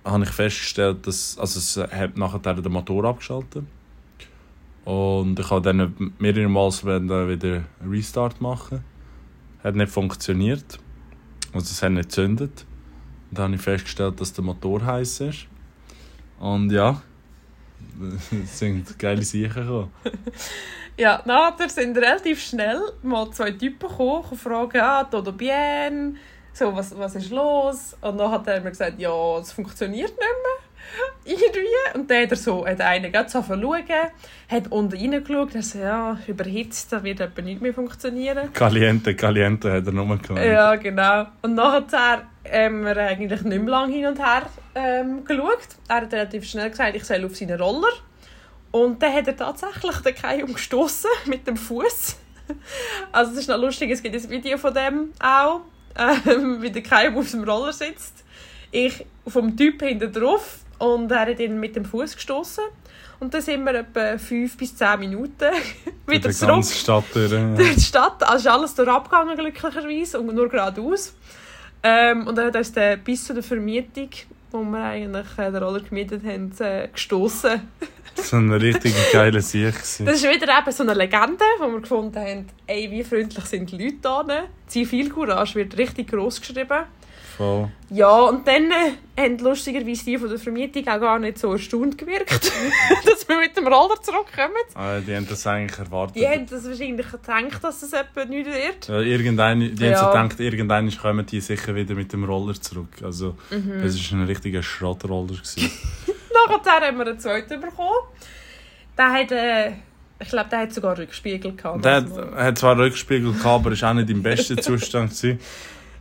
habe 0.05 0.25
ich 0.25 0.31
festgestellt, 0.31 1.07
dass 1.07 1.37
also 1.39 1.59
es 1.59 1.77
hat 1.93 2.17
nachher 2.17 2.55
den 2.55 2.73
Motor 2.73 3.05
abgeschaltet. 3.05 3.65
Und 4.87 5.39
ich 5.39 5.51
habe 5.51 5.61
dann 5.61 6.15
mehrere 6.19 6.49
Mal 6.49 6.71
wieder 6.73 7.65
einen 7.81 7.91
Restart 7.91 8.41
machen. 8.41 8.83
Hat 9.63 9.77
nicht 9.77 9.93
funktioniert. 9.93 10.79
Also 11.53 11.67
es 11.67 11.83
hat 11.83 11.93
nicht 11.93 12.09
gezündet. 12.09 12.65
Und 13.29 13.39
dann 13.39 13.45
habe 13.45 13.57
ich 13.57 13.61
festgestellt, 13.61 14.19
dass 14.19 14.33
der 14.33 14.45
Motor 14.45 14.83
heiß 14.85 15.21
ist. 15.21 15.47
Und 16.39 16.73
ja, 16.73 17.03
es 18.45 18.59
sind 18.59 18.99
geile 18.99 19.23
Sachen 19.23 19.49
gekommen. 19.49 19.91
Ja, 21.01 21.23
nachher 21.25 21.71
sind 21.71 21.97
relativ 21.97 22.43
schnell 22.43 22.79
mal 23.03 23.31
zwei 23.31 23.53
Typen 23.53 23.89
gekommen 23.89 24.23
und 24.31 24.37
fragen, 24.39 24.81
ah, 24.83 25.05
todo 25.05 25.33
bien, 25.33 26.19
so, 26.53 26.77
was, 26.77 26.95
was 26.99 27.15
ist 27.15 27.31
los? 27.31 27.97
Und 28.03 28.19
dann 28.19 28.31
hat 28.31 28.47
er 28.47 28.61
mir 28.61 28.69
gesagt, 28.69 29.01
ja, 29.01 29.39
es 29.39 29.51
funktioniert 29.51 30.11
nicht 30.11 30.19
mehr. 30.19 30.59
Irgendwie. 31.25 31.99
Und 31.99 32.11
dann 32.11 32.25
hat 32.25 32.33
er 32.33 32.37
so, 32.37 32.67
hat 32.67 32.83
einer 32.83 33.09
gerade 33.09 33.31
so 33.31 33.43
schauen, 33.43 33.85
hat 34.47 34.71
unten 34.71 34.95
reingeschaut, 34.95 35.55
er 35.55 35.63
so, 35.63 35.79
ja, 35.79 36.19
überhitzt, 36.27 36.93
da 36.93 37.03
wird 37.03 37.21
etwa 37.21 37.41
nicht 37.41 37.63
mehr 37.63 37.73
funktionieren. 37.73 38.53
Caliente, 38.53 39.17
Caliente 39.17 39.73
hat 39.73 39.87
er 39.87 39.93
nur 39.93 40.19
gehabt. 40.19 40.45
Ja, 40.45 40.77
genau. 40.77 41.29
Und 41.41 41.55
nachher 41.55 42.27
haben 42.47 42.85
wir 42.85 42.97
eigentlich 42.99 43.41
nicht 43.41 43.63
mehr 43.63 43.71
lange 43.71 43.95
hin 43.95 44.07
und 44.07 44.19
her 44.19 44.43
ähm, 44.75 45.25
geschaut. 45.25 45.61
Er 45.89 45.97
hat 45.97 46.13
relativ 46.13 46.45
schnell 46.45 46.69
gesagt, 46.69 46.95
ich 46.95 47.05
soll 47.05 47.25
auf 47.25 47.35
seinen 47.35 47.59
Roller. 47.59 47.89
Und 48.71 49.03
dann 49.03 49.13
hat 49.13 49.27
er 49.27 49.37
tatsächlich 49.37 49.97
den 49.99 50.15
Kai 50.15 50.45
umgestoßen 50.45 51.11
mit 51.27 51.47
dem 51.47 51.57
Fuß. 51.57 52.17
Also 53.13 53.33
es 53.33 53.39
ist 53.39 53.49
noch 53.49 53.59
lustig, 53.59 53.91
es 53.91 54.03
gibt 54.03 54.15
ein 54.15 54.31
Video 54.31 54.59
von 54.59 54.75
dem 54.75 55.13
auch, 55.21 55.61
ähm, 55.97 56.59
wie 56.63 56.71
der 56.71 56.83
Kai 56.83 57.15
auf 57.15 57.31
dem 57.31 57.45
Roller 57.45 57.73
sitzt. 57.73 58.25
Ich 58.73 59.05
vom 59.27 59.57
Typ 59.57 59.83
hinten 59.83 60.13
drauf 60.13 60.59
und 60.79 61.11
er 61.11 61.21
hat 61.21 61.41
ihn 61.41 61.59
mit 61.59 61.77
dem 61.77 61.85
Fuß 61.85 62.15
gestoßen. 62.15 62.65
Und 63.21 63.35
dann 63.35 63.43
sind 63.43 63.63
wir 63.65 63.75
etwa 63.75 64.17
5 64.17 64.57
bis 64.57 64.75
10 64.77 64.99
Minuten 64.99 65.51
wieder 66.07 66.31
zurück 66.31 66.65
Stadt 66.65 67.05
durch. 67.13 67.31
ja. 67.31 67.55
durch 67.55 67.75
die 67.75 67.81
Stadt. 67.81 68.23
Also 68.23 68.49
ist 68.49 68.55
alles 68.55 68.75
durch 68.75 68.89
abgegangen, 68.89 69.37
glücklicherweise, 69.37 70.21
und 70.21 70.35
nur 70.35 70.49
geradeaus. 70.49 71.13
Ähm, 71.83 72.27
und 72.27 72.37
dann 72.37 72.47
hat 72.47 72.57
uns 72.57 72.73
der 72.73 72.97
bis 72.97 73.25
zu 73.25 73.35
der 73.35 73.43
Vermietung, 73.43 74.09
wo 74.51 74.63
wir 74.63 74.83
eigentlich 74.83 75.27
äh, 75.39 75.51
den 75.51 75.63
Roller 75.63 75.81
gemietet 75.81 76.23
haben, 76.25 76.53
äh, 76.61 76.89
gestossen. 76.93 77.63
So 78.17 78.37
ein 78.37 78.53
richtig 78.53 78.93
geiler 79.13 79.41
Sieg. 79.41 79.73
gewesen. 79.73 80.05
Das 80.05 80.17
ist 80.17 80.25
wieder 80.25 80.59
eben 80.59 80.73
so 80.73 80.83
eine 80.83 80.95
Legende, 80.95 81.45
wo 81.59 81.69
wir 81.69 81.81
gefunden 81.81 82.17
haben, 82.19 82.47
ey, 82.67 82.91
wie 82.91 83.05
freundlich 83.05 83.45
sind 83.47 83.71
die 83.71 83.79
Leute 83.79 83.97
da. 84.03 84.23
ne? 84.25 84.43
Zivilcourage 84.67 85.55
wird 85.55 85.79
richtig 85.79 86.09
gross 86.11 86.41
geschrieben. 86.41 86.81
Voll. 87.37 87.69
Ja, 87.91 88.11
und 88.23 88.47
dann 88.47 88.71
äh, 88.71 88.93
haben 89.23 89.39
lustigerweise 89.39 90.05
die 90.05 90.19
von 90.19 90.29
der 90.29 90.39
Vermietung 90.39 90.87
auch 90.89 91.01
gar 91.01 91.19
nicht 91.19 91.39
so 91.39 91.53
erstaunt 91.53 91.97
gewirkt, 91.99 92.31
dass 93.07 93.29
wir 93.29 93.39
mit 93.39 93.57
dem 93.57 93.67
Roller 93.67 94.01
zurückkommen. 94.03 94.55
Ah, 94.75 94.99
die 95.01 95.15
haben 95.15 95.27
das 95.29 95.47
eigentlich 95.47 95.79
erwartet. 95.79 96.17
Die 96.17 96.27
haben 96.29 96.47
das 96.49 96.65
wahrscheinlich 96.69 97.07
gedacht, 97.11 97.63
dass 97.65 97.81
das 97.81 97.93
etwa 97.93 98.25
nicht 98.25 98.47
wird. 98.47 98.89
Ja, 98.89 99.01
die 99.01 99.11
Ja. 99.11 99.45
haben 99.49 99.97
so 99.97 100.07
gedacht, 100.07 100.41
irgendwann 100.41 100.91
kommen 100.97 101.27
die 101.27 101.41
sicher 101.41 101.75
wieder 101.75 101.95
mit 101.95 102.13
dem 102.13 102.25
Roller 102.25 102.55
zurück. 102.61 102.89
Also, 103.03 103.37
Mhm. 103.51 103.83
es 103.85 104.13
war 104.13 104.19
ein 104.21 104.27
richtiger 104.27 104.63
Schrottroller. 104.63 105.35
gewesen. 105.35 105.71
Nachher 106.49 106.87
haben 106.87 106.99
wir 106.99 107.07
einen 107.07 107.19
zweiten 107.19 107.61
bekommen. 107.61 107.89
Der 108.97 109.13
hat, 109.13 109.33
äh, 109.33 109.71
ich 110.23 110.29
glaube, 110.29 110.49
der 110.51 110.59
hat 110.61 110.73
sogar 110.75 110.97
Rückspiegel 110.99 111.55
gehabt. 111.57 111.85
Der 111.85 111.97
hat, 111.97 112.07
hat 112.37 112.59
zwar 112.59 112.77
Rückspiegel 112.79 113.33
gehabt, 113.33 113.47
aber 113.47 113.73
ist 113.73 113.83
auch 113.85 113.95
nicht 113.95 114.11
im 114.11 114.23
besten 114.23 114.59
Zustand. 114.63 115.11
Gewesen. 115.11 115.41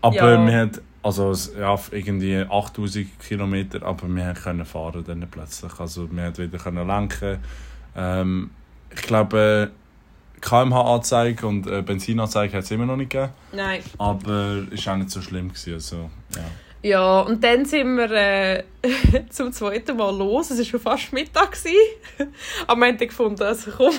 Aber 0.02 0.15
Ja. 0.15 0.46
wir 0.46 0.58
haben, 0.58 0.72
also 1.01 1.33
ja, 1.57 1.79
irgendwie 1.91 2.38
8000 2.38 3.19
Kilometer, 3.19 3.83
aber 3.83 4.07
wir 4.07 4.33
können 4.33 4.65
fahren 4.65 5.03
dann 5.05 5.27
plötzlich. 5.29 5.79
Also 5.79 6.09
wir 6.12 6.23
haben 6.23 6.38
wieder 6.38 6.57
können 6.57 6.88
lenken. 6.88 7.39
Ähm, 7.95 8.51
ich 8.93 9.01
glaube, 9.03 9.71
KMH-Anzeige 10.41 11.45
und 11.45 11.67
äh, 11.67 11.81
Benzinanzeige 11.81 12.57
hat 12.57 12.63
es 12.63 12.71
immer 12.71 12.85
noch 12.85 12.97
nicht 12.97 13.12
gegeben. 13.12 13.31
Nein. 13.51 13.81
Aber 13.97 14.63
es 14.71 14.85
war 14.85 14.93
auch 14.93 14.97
nicht 14.97 15.12
so 15.12 15.21
schlimm. 15.21 15.49
Gewesen, 15.49 15.73
also, 15.73 16.09
ja. 16.35 16.43
Ja, 16.81 17.21
und 17.21 17.43
dann 17.43 17.65
sind 17.65 17.97
wir 17.97 18.12
äh, 18.12 18.63
zum 19.29 19.51
zweiten 19.51 19.97
Mal 19.97 20.15
los. 20.15 20.49
Es 20.49 20.59
war 20.59 20.65
schon 20.65 20.79
fast 20.79 21.12
Mittag. 21.12 21.57
Aber 22.67 22.79
wir 22.79 22.88
haben 22.88 22.97
gefunden, 22.97 23.43
also 23.43 23.71
komm, 23.75 23.93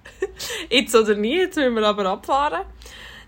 jetzt 0.70 0.94
oder 0.94 1.14
nie, 1.14 1.36
jetzt 1.36 1.56
müssen 1.56 1.74
wir 1.74 1.86
aber 1.86 2.06
abfahren. 2.06 2.62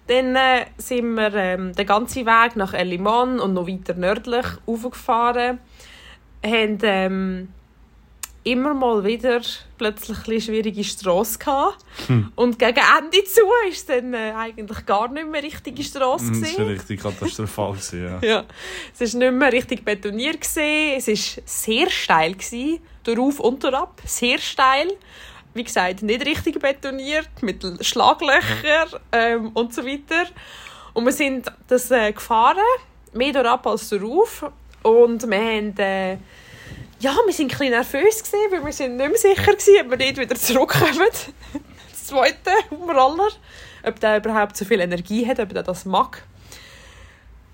Dann 0.09 0.35
äh, 0.37 0.65
sind 0.79 1.15
wir 1.15 1.35
ähm, 1.35 1.75
den 1.75 1.87
ganzen 1.87 2.27
Weg 2.27 2.57
nach 2.57 2.75
Eliman 2.75 3.39
und 3.41 3.55
noch 3.55 3.69
weiter 3.69 3.95
nördlich 3.95 4.47
aufgefahren. 4.67 5.59
Haben 6.45 6.79
ähm, 6.83 7.49
immer 8.45 8.73
mal 8.73 9.05
wieder 9.05 9.41
plötzlich 9.77 10.17
ein 10.17 10.25
bisschen 10.25 10.41
schwierige 10.55 10.83
Strasse 10.85 11.39
gehabt. 11.39 11.85
Und 12.37 12.59
gegen 12.59 12.79
Ende 12.99 13.25
zu 13.25 13.43
war 13.43 13.71
es 13.71 13.85
dann 13.85 14.15
äh, 14.15 14.33
eigentlich 14.35 14.87
gar 14.87 15.09
nicht 15.11 15.29
mehr 15.29 15.43
richtige 15.43 15.85
Strasse. 15.85 16.25
Mm, 16.33 16.41
Das 16.41 16.59
war 16.59 16.67
richtig 16.67 17.01
katastrophal. 17.03 17.77
Ja. 17.93 18.19
Ja, 18.23 18.45
es 18.99 19.15
war 19.15 19.21
nicht 19.21 19.33
mehr 19.39 19.53
richtig 19.53 19.85
betoniert. 19.85 20.41
Gewesen. 20.41 20.97
Es 20.97 21.09
war 21.09 21.43
sehr 21.45 21.91
steil. 21.91 22.35
Gewesen. 22.35 22.81
Darauf 23.05 23.41
und 23.41 23.63
durchab. 23.63 24.01
Sehr 24.07 24.39
steil. 24.39 24.89
Wie 25.59 25.65
gesagt, 25.65 26.05
nicht 26.05 26.25
richtig 26.25 26.61
betoniert, 26.61 27.29
mit 27.41 27.65
Schlaglöchern 27.85 29.01
ähm, 29.11 29.49
und 29.55 29.75
so 29.75 29.85
weiter. 29.85 30.31
Und 30.93 31.05
wir 31.05 31.11
sind 31.11 31.51
das 31.67 31.91
äh, 31.91 32.13
gefahren, 32.13 32.59
mehr 33.13 33.33
durchab 33.33 33.67
als 33.67 33.89
darauf. 33.89 34.49
Und 34.85 35.29
wir 35.29 35.37
haben... 35.37 35.77
Äh, 35.79 36.13
ja, 37.01 37.11
wir 37.11 37.17
waren 37.17 37.29
ein 37.29 37.49
bisschen 37.49 37.71
nervös, 37.71 38.23
gewesen, 38.23 38.53
weil 38.53 38.65
wir 38.65 38.73
sind 38.73 38.97
nicht 38.97 39.09
mehr 39.09 39.19
sicher 39.19 39.47
waren, 39.49 39.85
ob 39.85 39.91
wir 39.91 39.97
nicht 39.97 40.17
wieder 40.17 40.37
zurückkommen. 40.37 41.09
Das 41.91 42.07
zweite 42.07 42.53
Roller. 42.71 43.31
Ob 43.83 43.99
der 43.99 44.19
überhaupt 44.19 44.57
so 44.57 44.65
viel 44.65 44.79
Energie 44.81 45.27
hat, 45.27 45.41
ob 45.41 45.49
der 45.49 45.65
das 45.65 45.85
mag. 45.85 46.23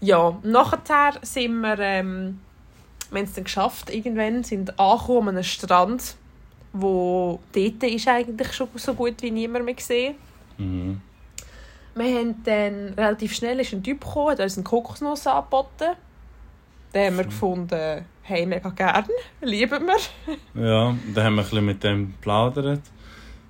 Ja, 0.01 0.39
nachher 0.43 1.15
sind 1.23 1.63
wir, 1.63 1.79
ähm, 1.79 2.41
wir 3.11 3.21
haben 3.21 3.25
es 3.25 3.33
dann 3.33 3.45
geschafft, 3.45 3.89
irgendwann 3.89 4.45
sind 4.45 4.79
angekommen 4.79 5.31
an 5.31 5.37
einem 5.37 5.45
Strand, 5.45 6.17
wo 6.75 7.39
dort 7.53 7.83
ist 7.85 8.09
eigentlich 8.09 8.53
schon 8.53 8.69
so 8.75 8.95
gut 8.95 9.23
wie 9.23 9.31
niemand 9.31 9.65
mehr 9.65 9.75
gesehen. 9.75 10.17
Mhm. 10.59 11.01
Wir 11.95 12.19
haben 12.19 12.43
dann 12.43 12.95
relativ 12.95 13.35
schnell 13.35 13.61
ist 13.61 13.73
ein 13.73 13.83
Typ 13.83 14.01
gekommen, 14.01 14.33
hat 14.33 14.41
uns 14.41 14.57
einen 14.57 14.65
Kokosnuss 14.65 15.27
angeboten. 15.29 15.95
Den 16.93 17.07
haben 17.07 17.17
wir 17.17 17.25
gefunden, 17.25 18.05
hey, 18.23 18.47
mega 18.47 18.71
gern, 18.71 19.07
lieben 19.41 19.87
wir. 19.87 19.97
Ja, 20.55 20.97
dann 21.15 21.25
haben 21.25 21.35
wir 21.37 21.43
ein 21.43 21.49
bisschen 21.49 21.65
mit 21.65 21.85
dem 21.85 22.13
geplaudert. 22.13 22.83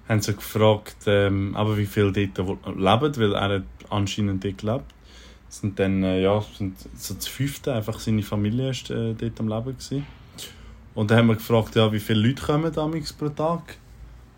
Haben 0.07 0.21
sie 0.21 0.35
gefragt, 0.35 0.97
ähm, 1.07 1.57
aber 1.57 1.79
wie 1.79 1.87
viele 1.87 2.13
dort 2.13 2.39
leben, 2.77 3.17
weil 3.17 3.35
er 3.35 3.63
anscheinend 3.89 4.45
dort 4.45 4.59
gelebt. 4.59 4.95
Sind 5.49 5.79
dann, 5.79 6.03
äh, 6.03 6.21
ja, 6.21 6.43
sind 6.59 6.77
so 6.95 7.15
das 7.15 7.27
fünfte, 7.27 7.73
einfach 7.73 7.99
seine 8.01 8.23
Familie 8.23 8.71
ist 8.71 8.91
äh, 8.91 9.15
dort 9.15 9.41
am 9.41 9.49
Leben 9.49 9.79
gewesen. 9.79 10.07
Und 10.95 11.11
dann 11.11 11.19
haben 11.19 11.27
wir 11.29 11.35
gefragt, 11.35 11.75
ja, 11.75 11.91
wie 11.93 12.01
viele 12.01 12.29
Leute 12.29 12.43
kommen 12.43 12.73
damals 12.73 13.13
pro 13.13 13.29
Tag? 13.29 13.77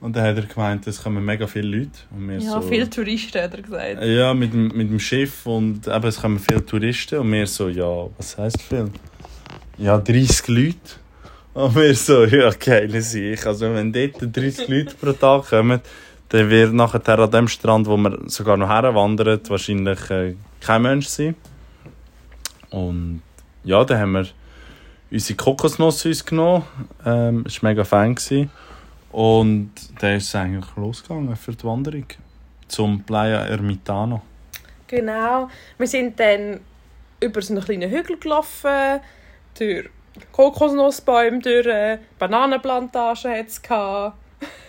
Und 0.00 0.14
dann 0.14 0.24
hat 0.24 0.36
er 0.36 0.42
gemeint, 0.42 0.86
es 0.86 1.02
kommen 1.02 1.24
mega 1.24 1.46
viele 1.46 1.78
Leute. 1.78 1.98
Und 2.10 2.28
wir 2.28 2.38
Ja, 2.38 2.52
so, 2.52 2.60
viele 2.60 2.88
Touristen, 2.88 3.42
hat 3.42 3.54
er 3.54 3.62
gesagt. 3.62 4.02
Ja, 4.02 4.34
mit 4.34 4.52
dem, 4.52 4.68
mit 4.68 4.90
dem 4.90 5.00
Schiff 5.00 5.46
und 5.46 5.86
eben, 5.88 6.06
es 6.06 6.20
kommen 6.20 6.38
viele 6.38 6.64
Touristen 6.64 7.18
und 7.18 7.32
wir 7.32 7.46
so, 7.46 7.68
ja, 7.68 8.06
was 8.16 8.36
heisst 8.36 8.62
viel? 8.62 8.90
Ja, 9.78 9.98
30 9.98 10.48
Leute. 10.48 10.76
Und 11.54 11.74
wir 11.74 11.94
so, 11.94 12.24
ja, 12.24 12.50
geile 12.50 13.00
Sicht. 13.00 13.46
Also 13.46 13.72
wenn 13.72 13.92
dort 13.92 14.14
30 14.20 14.68
Leute 14.68 14.94
pro 14.94 15.12
Tag 15.12 15.48
kommen, 15.48 15.80
dann 16.28 16.50
wird 16.50 16.72
nachher 16.74 17.18
an 17.18 17.30
dem 17.30 17.48
Strand, 17.48 17.86
wo 17.86 17.96
wir 17.96 18.18
sogar 18.26 18.56
noch 18.56 18.68
herwandern, 18.68 19.40
wahrscheinlich 19.48 20.10
äh, 20.10 20.34
kein 20.60 20.82
Mensch 20.82 21.06
sein. 21.06 21.34
Und 22.70 23.22
ja, 23.64 23.84
dann 23.84 23.98
haben 23.98 24.12
wir 24.12 24.26
unsere 25.10 25.36
Kokosnuss 25.36 26.04
uns 26.04 26.24
genommen. 26.24 26.64
Ähm, 27.04 27.44
es 27.46 27.62
war 27.62 27.70
mega 27.70 27.84
fein. 27.84 28.14
Gewesen. 28.14 28.50
Und 29.12 29.72
dann 30.00 30.16
ist 30.16 30.28
es 30.28 30.34
eigentlich 30.34 30.76
losgegangen 30.76 31.36
für 31.36 31.52
die 31.52 31.64
Wanderung 31.64 32.06
zum 32.68 33.02
Playa 33.02 33.46
Ermitano. 33.46 34.22
Genau. 34.86 35.48
Wir 35.78 35.86
sind 35.86 36.18
dann 36.20 36.60
über 37.20 37.40
so 37.40 37.54
einen 37.54 37.64
kleinen 37.64 37.90
Hügel 37.90 38.18
gelaufen, 38.18 39.00
durch 39.58 39.88
Kokosnussbäume, 40.32 41.38
durch 41.40 41.66
äh, 41.66 41.98
Bananenplantagen 42.18 43.32
hat 43.32 43.48
es 43.48 43.62
gehabt. 43.62 44.16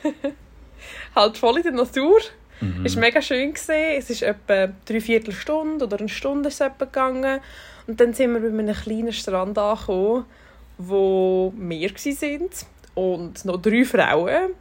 halt 1.16 1.38
voll 1.38 1.58
in 1.58 1.64
der 1.64 1.72
Natur. 1.74 2.20
Mhm. 2.62 2.86
Es 2.86 2.96
war 2.96 3.02
mega 3.02 3.22
schön. 3.22 3.54
Gewesen. 3.54 3.98
Es 3.98 4.10
ist 4.10 4.22
etwa 4.24 4.68
drei 4.86 5.02
Viertelstunde 5.02 5.86
oder 5.86 6.00
eine 6.00 6.10
Stunde 6.10 6.50
ist 6.50 6.64
gegangen. 6.80 7.40
Und 7.88 8.00
dann 8.00 8.14
sind 8.14 8.34
wir 8.34 8.42
bei 8.42 8.48
einem 8.48 8.76
kleinen 8.76 9.14
Strand 9.14 9.58
angekommen, 9.58 10.26
wo 10.78 11.54
wir 11.56 11.90
waren 11.90 12.50
und 12.96 13.46
noch 13.46 13.62
drei 13.62 13.86
Frauen. 13.86 14.54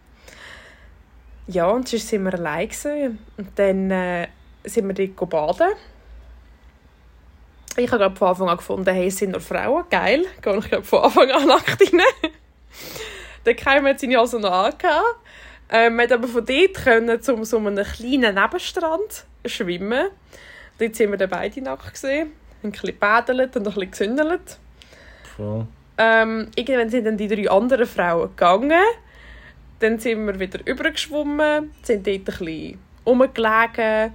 Ja, 1.49 1.67
und 1.69 1.89
sonst 1.89 2.09
sind 2.09 2.25
wir 2.25 2.35
allein. 2.35 2.69
Gewesen. 2.69 3.19
Und 3.37 3.49
dann 3.57 3.91
äh, 3.91 4.29
sind 4.65 4.87
wir 4.87 5.07
dort 5.07 5.31
baden. 5.31 5.73
Ich 7.77 7.91
habe 7.91 7.99
glaub, 7.99 8.19
von 8.19 8.29
Anfang 8.29 8.49
an 8.49 8.57
gefunden, 8.57 8.95
hey, 8.95 9.09
es 9.09 9.19
sind 9.19 9.33
nur 9.33 9.41
Frauen, 9.41 9.85
geil. 9.91 10.25
Gehe 10.41 10.59
ich 10.59 10.87
von 10.87 11.05
Anfang 11.05 11.31
an 11.31 11.47
nackt 11.47 11.81
rein. 11.81 12.01
dann 13.45 13.57
kam 13.57 13.85
wir 13.85 13.99
seine 13.99 14.19
also 14.19 14.39
noch 14.39 14.51
angehabt. 14.51 15.05
Ähm, 15.69 15.97
wir 15.97 16.09
konnten 16.09 16.25
aber 16.25 16.29
von 16.29 16.47
dort 16.47 16.75
können 16.75 17.23
zum 17.23 17.45
so 17.45 17.59
einem 17.59 17.85
kleinen 17.85 18.35
Nebenstrand 18.35 19.25
schwimmen. 19.45 20.09
Dort 20.79 20.95
sind 20.95 21.11
wir 21.11 21.19
dann 21.19 21.31
beide 21.31 21.61
nackt 21.61 21.93
gesehen, 21.93 22.33
ein 22.63 22.73
bisschen 22.73 22.99
gebädelt 22.99 23.57
und 23.57 23.67
ein 23.67 23.75
bisschen 23.75 23.91
gesündelt. 23.91 24.59
Voll. 25.37 25.67
Ähm, 25.99 26.49
irgendwann 26.57 26.91
sind 26.91 27.07
dann 27.07 27.17
die 27.17 27.29
drei 27.29 27.51
anderen 27.51 27.87
Frauen 27.87 28.31
gegangen. 28.31 28.85
Dann 29.81 29.99
sind 29.99 30.27
wir 30.27 30.39
wieder 30.39 30.61
übergeschwommen, 30.67 31.71
sind 31.83 32.07
dort 32.07 32.17
ein 32.17 32.25
bisschen 32.25 32.79
rumgelegen. 33.05 34.13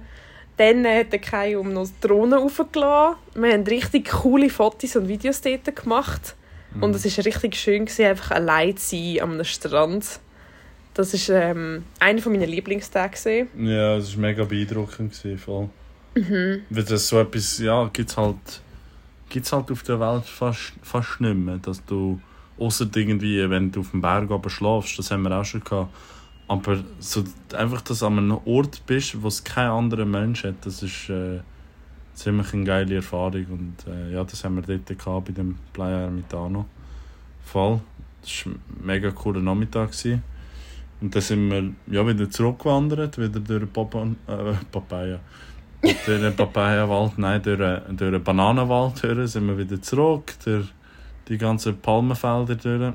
Dann 0.56 0.86
hat 0.86 1.12
der 1.12 1.18
Kai 1.18 1.56
um 1.56 1.72
noch 1.72 1.86
die 1.86 2.06
Drohne 2.06 2.36
raufgelassen. 2.36 3.16
Wir 3.34 3.52
haben 3.52 3.64
richtig 3.64 4.10
coole 4.10 4.50
Fotos 4.50 4.96
und 4.96 5.08
Videos 5.08 5.40
dort 5.40 5.74
gemacht. 5.74 6.36
Und 6.80 6.94
es 6.96 7.04
war 7.04 7.24
richtig 7.24 7.56
schön, 7.56 7.84
gewesen, 7.84 8.06
einfach 8.06 8.30
allein 8.30 8.76
zu 8.76 8.96
sein 8.96 9.20
am 9.20 9.44
Strand. 9.44 10.20
Das 10.94 11.28
war 11.28 11.36
ähm, 11.36 11.84
einer 11.98 12.28
meiner 12.28 12.46
Lieblingstage. 12.46 13.46
Ja, 13.58 13.96
es 13.96 14.14
war 14.14 14.22
mega 14.22 14.44
beeindruckend. 14.44 15.12
Gewesen, 15.12 15.38
voll. 15.38 15.68
Weil 16.14 16.84
das 16.84 17.08
so 17.08 17.20
etwas, 17.20 17.58
ja, 17.58 17.88
gibt 17.92 18.10
es 18.10 18.16
halt, 18.16 18.62
gibt's 19.28 19.52
halt 19.52 19.70
auf 19.70 19.82
der 19.82 19.98
Welt 20.00 20.24
fast, 20.24 20.74
fast 20.82 21.20
nicht 21.20 21.36
mehr. 21.36 21.58
Dass 21.58 21.84
du, 21.84 22.20
außer 22.58 22.86
irgendwie, 22.94 23.48
wenn 23.48 23.72
du 23.72 23.80
auf 23.80 23.90
dem 23.90 24.00
Berg 24.00 24.30
oben 24.30 24.50
schläfst, 24.50 24.98
das 24.98 25.10
haben 25.10 25.22
wir 25.22 25.36
auch 25.36 25.44
schon 25.44 25.64
gehabt. 25.64 25.94
Aber 26.48 26.82
so, 26.98 27.24
einfach, 27.54 27.80
dass 27.80 28.00
du 28.00 28.06
an 28.06 28.18
einem 28.18 28.38
Ort 28.44 28.84
bist, 28.86 29.20
wo 29.22 29.28
es 29.28 29.42
kein 29.42 29.68
anderer 29.68 30.04
Mensch 30.04 30.44
hat, 30.44 30.66
das 30.66 30.82
ist 30.82 31.08
äh, 31.08 31.40
ziemlich 32.14 32.52
eine 32.52 32.64
geile 32.64 32.96
Erfahrung. 32.96 33.46
Und 33.46 33.76
äh, 33.86 34.12
ja, 34.12 34.24
das 34.24 34.44
haben 34.44 34.56
wir 34.56 34.62
dort 34.62 34.86
gehabt, 34.86 35.26
bei 35.26 35.32
dem 35.32 35.56
Playa 35.72 36.04
Ermitano. 36.04 36.66
Voll. 37.44 37.80
Das 38.20 38.46
war 38.46 38.52
ein 38.52 38.60
mega 38.84 39.10
cooler 39.10 39.40
Nachmittag. 39.40 39.92
Gewesen. 39.92 40.22
Und 41.00 41.14
dann 41.14 41.22
sind 41.22 41.50
wir 41.50 41.70
ja, 41.88 42.06
wieder 42.06 42.30
zurückgewandert, 42.30 43.18
wieder 43.18 43.40
durch 43.40 43.72
Papa, 43.72 44.06
äh, 44.28 44.54
Papaya. 44.70 45.18
Durch 45.82 46.20
den 46.20 46.34
Papaya-Wald, 46.36 47.18
nein, 47.18 47.42
durch, 47.42 47.58
den- 47.58 47.96
durch 47.96 48.12
den 48.12 48.22
Bananenwald 48.22 49.02
durch, 49.02 49.30
sind 49.32 49.46
wir 49.46 49.58
wieder 49.58 49.80
zurück, 49.82 50.32
durch 50.44 50.66
die 51.28 51.38
ganzen 51.38 51.78
Palmenfelder 51.78 52.54
durch. 52.56 52.92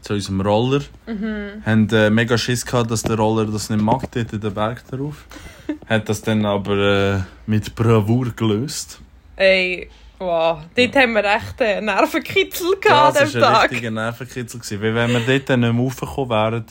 Zu 0.00 0.14
unserem 0.14 0.40
Roller. 0.42 0.80
Mhm. 1.06 1.62
Haben 1.66 1.88
äh, 1.90 2.08
mega 2.08 2.38
Schiss 2.38 2.64
gehabt, 2.64 2.88
dass 2.90 3.02
der 3.02 3.16
Roller 3.16 3.46
das 3.46 3.68
nicht 3.68 3.82
mag, 3.82 4.02
dort 4.12 4.32
in 4.32 4.40
den 4.40 4.54
Berg 4.54 4.84
darauf. 4.88 5.24
Hat 5.88 6.08
das 6.08 6.22
dann 6.22 6.44
aber 6.46 6.76
äh, 7.16 7.20
mit 7.46 7.74
Bravour 7.74 8.30
gelöst. 8.36 9.00
Ey, 9.34 9.90
wow. 10.20 10.60
Dort 10.76 10.96
haben 10.96 11.12
wir 11.14 11.24
echt 11.24 11.60
einen 11.60 11.86
Nervenkitzel 11.86 12.76
gehabt 12.80 12.84
Ja, 12.86 13.08
an 13.08 13.14
das 13.14 13.24
diesem 13.24 13.40
war 13.40 13.48
ein 13.48 13.54
Tag. 13.54 13.70
richtiger 13.72 13.90
Nervenkitzel. 13.90 14.60
gewesen, 14.60 14.82
Weil 14.82 14.94
wenn 14.94 15.10
wir 15.10 15.20
dort 15.20 15.58
nicht 15.58 15.72
mehr 15.72 15.82
raufgekommen 15.84 16.30
wären, 16.30 16.64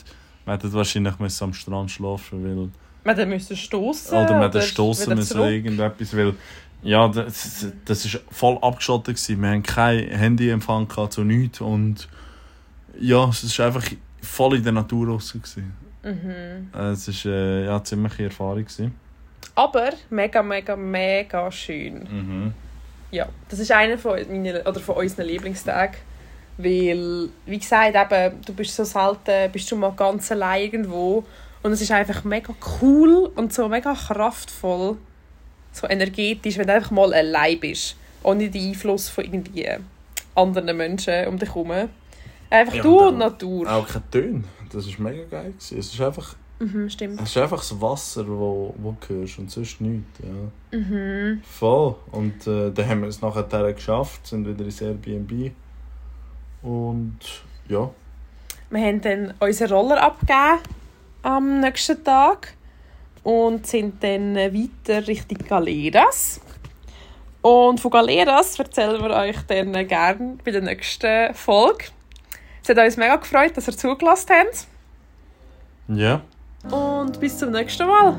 wir 0.46 0.54
hätten 0.54 0.72
wahrscheinlich 0.72 1.14
am 1.42 1.52
Strand 1.52 1.90
schlafen 1.90 2.42
müssen. 2.42 2.72
Wir 3.08 3.16
hätten 3.16 3.30
müssen 3.30 3.56
stoßen 3.56 4.18
Oder 4.18 4.28
wir 4.38 4.40
hätten 4.46 4.60
stoßen 4.62 5.06
wieder 5.06 5.16
müssen 5.16 5.36
zurück. 5.36 5.50
irgendetwas, 5.50 6.16
weil 6.16 6.34
ja, 6.82 7.08
das, 7.08 7.66
das 7.84 8.04
ist 8.04 8.20
voll 8.30 8.58
abgeschottet 8.60 9.16
gewesen. 9.16 9.42
Wir 9.42 9.48
haben 9.50 9.62
kein 9.62 10.08
Handyempfang 10.10 10.86
gehabt, 10.86 11.14
so 11.14 11.24
nichts 11.24 11.60
und 11.60 12.08
ja, 13.00 13.28
es 13.28 13.42
ist 13.44 13.58
einfach 13.60 13.84
voll 14.20 14.56
in 14.56 14.62
der 14.62 14.72
Natur 14.72 15.08
raus 15.08 15.32
gewesen. 15.32 15.72
Mhm. 16.04 16.68
Äh, 16.78 16.90
Es 16.90 17.08
ist 17.08 17.24
äh, 17.24 17.64
ja 17.64 17.82
ziemliche 17.82 18.24
Erfahrung 18.24 18.64
gewesen. 18.64 18.94
Aber 19.54 19.90
mega, 20.10 20.42
mega, 20.42 20.76
mega 20.76 21.50
schön. 21.50 21.94
Mhm. 22.10 22.52
Ja, 23.10 23.26
das 23.48 23.58
ist 23.58 23.72
einer 23.72 23.96
von, 23.98 24.18
meinen, 24.28 24.60
oder 24.66 24.80
von 24.80 24.96
unseren 24.96 25.26
Lieblingstagen. 25.26 25.96
Weil, 26.58 27.28
wie 27.46 27.58
gesagt, 27.58 27.94
eben, 27.96 28.42
du 28.44 28.52
bist 28.52 28.74
so 28.74 28.84
selten, 28.84 29.50
bist 29.52 29.70
du 29.70 29.76
mal 29.76 29.92
ganz 29.92 30.30
allein 30.32 30.62
irgendwo. 30.62 31.24
Und 31.62 31.72
es 31.72 31.80
ist 31.80 31.90
einfach 31.90 32.24
mega 32.24 32.54
cool 32.80 33.30
und 33.34 33.52
so 33.52 33.68
mega 33.68 33.94
kraftvoll, 33.94 34.96
so 35.72 35.86
energetisch, 35.88 36.56
wenn 36.58 36.66
du 36.66 36.74
einfach 36.74 36.90
mal 36.90 37.12
allein 37.12 37.58
bist. 37.60 37.96
Ohne 38.22 38.48
den 38.50 38.68
Einfluss 38.70 39.08
von 39.08 39.24
irgendwie 39.24 39.68
anderen 40.34 40.76
Menschen 40.76 41.26
um 41.26 41.38
dich 41.38 41.48
herum. 41.48 41.72
Einfach 42.50 42.74
Ja, 42.74 42.82
du 42.82 42.98
und 43.00 43.06
und 43.08 43.18
Natur. 43.18 43.70
Auch 43.72 43.86
kein 43.86 44.02
Ton. 44.10 44.44
Das 44.72 44.86
ist 44.86 44.98
mega 44.98 45.24
geil 45.24 45.52
gewesen. 45.52 45.78
Es 45.78 45.92
ist 45.92 46.00
einfach, 46.00 46.34
Mhm, 46.60 46.90
stimmt. 46.90 47.20
es 47.20 47.28
ist 47.30 47.36
einfach 47.36 47.58
das 47.58 47.80
Wasser, 47.80 48.26
wo, 48.26 48.74
wo 48.78 48.96
du 49.00 49.14
hörst 49.14 49.38
und 49.38 49.50
sonst 49.50 49.80
nichts. 49.80 50.06
Ja. 50.22 50.76
Mhm. 50.78 51.42
Voll. 51.44 51.94
Und 52.12 52.46
äh, 52.46 52.70
dann 52.72 52.88
haben 52.88 53.02
wir 53.02 53.08
es 53.08 53.20
nachher 53.22 53.72
geschafft, 53.72 54.26
sind 54.26 54.46
wieder 54.46 54.64
ins 54.64 54.80
Airbnb. 54.80 55.52
Und 56.62 57.18
ja. 57.68 57.90
Wir 58.70 58.80
haben 58.84 59.00
dann 59.00 59.34
unseren 59.40 59.70
Roller 59.72 60.02
abgegeben 60.02 60.58
am 61.22 61.60
nächsten 61.60 62.02
Tag 62.02 62.54
und 63.22 63.66
sind 63.66 64.02
dann 64.02 64.36
weiter 64.36 65.06
Richtung 65.06 65.38
Galeras. 65.46 66.40
Und 67.42 67.80
von 67.80 67.90
Galeras 67.90 68.58
erzählen 68.58 69.02
wir 69.02 69.10
euch 69.10 69.36
dann 69.46 69.72
gerne 69.86 70.38
bei 70.44 70.50
der 70.50 70.62
nächsten 70.62 71.34
Folge. 71.34 71.84
Es 72.62 72.68
hat 72.68 72.78
uns 72.78 72.96
mega 72.96 73.16
gefreut, 73.16 73.56
dass 73.56 73.68
ihr 73.68 73.76
zugelassen 73.76 74.30
habt. 74.30 74.66
Ja. 75.88 76.20
Und 76.70 77.18
bis 77.20 77.38
zum 77.38 77.52
nächsten 77.52 77.86
Mal. 77.86 78.16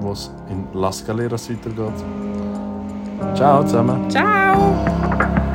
Wo 0.00 0.12
es 0.12 0.30
in 0.48 0.66
Las 0.74 1.04
Galeras 1.04 1.50
weitergeht. 1.50 2.04
Ciao 3.34 3.62
zusammen. 3.64 4.10
Ciao! 4.10 5.49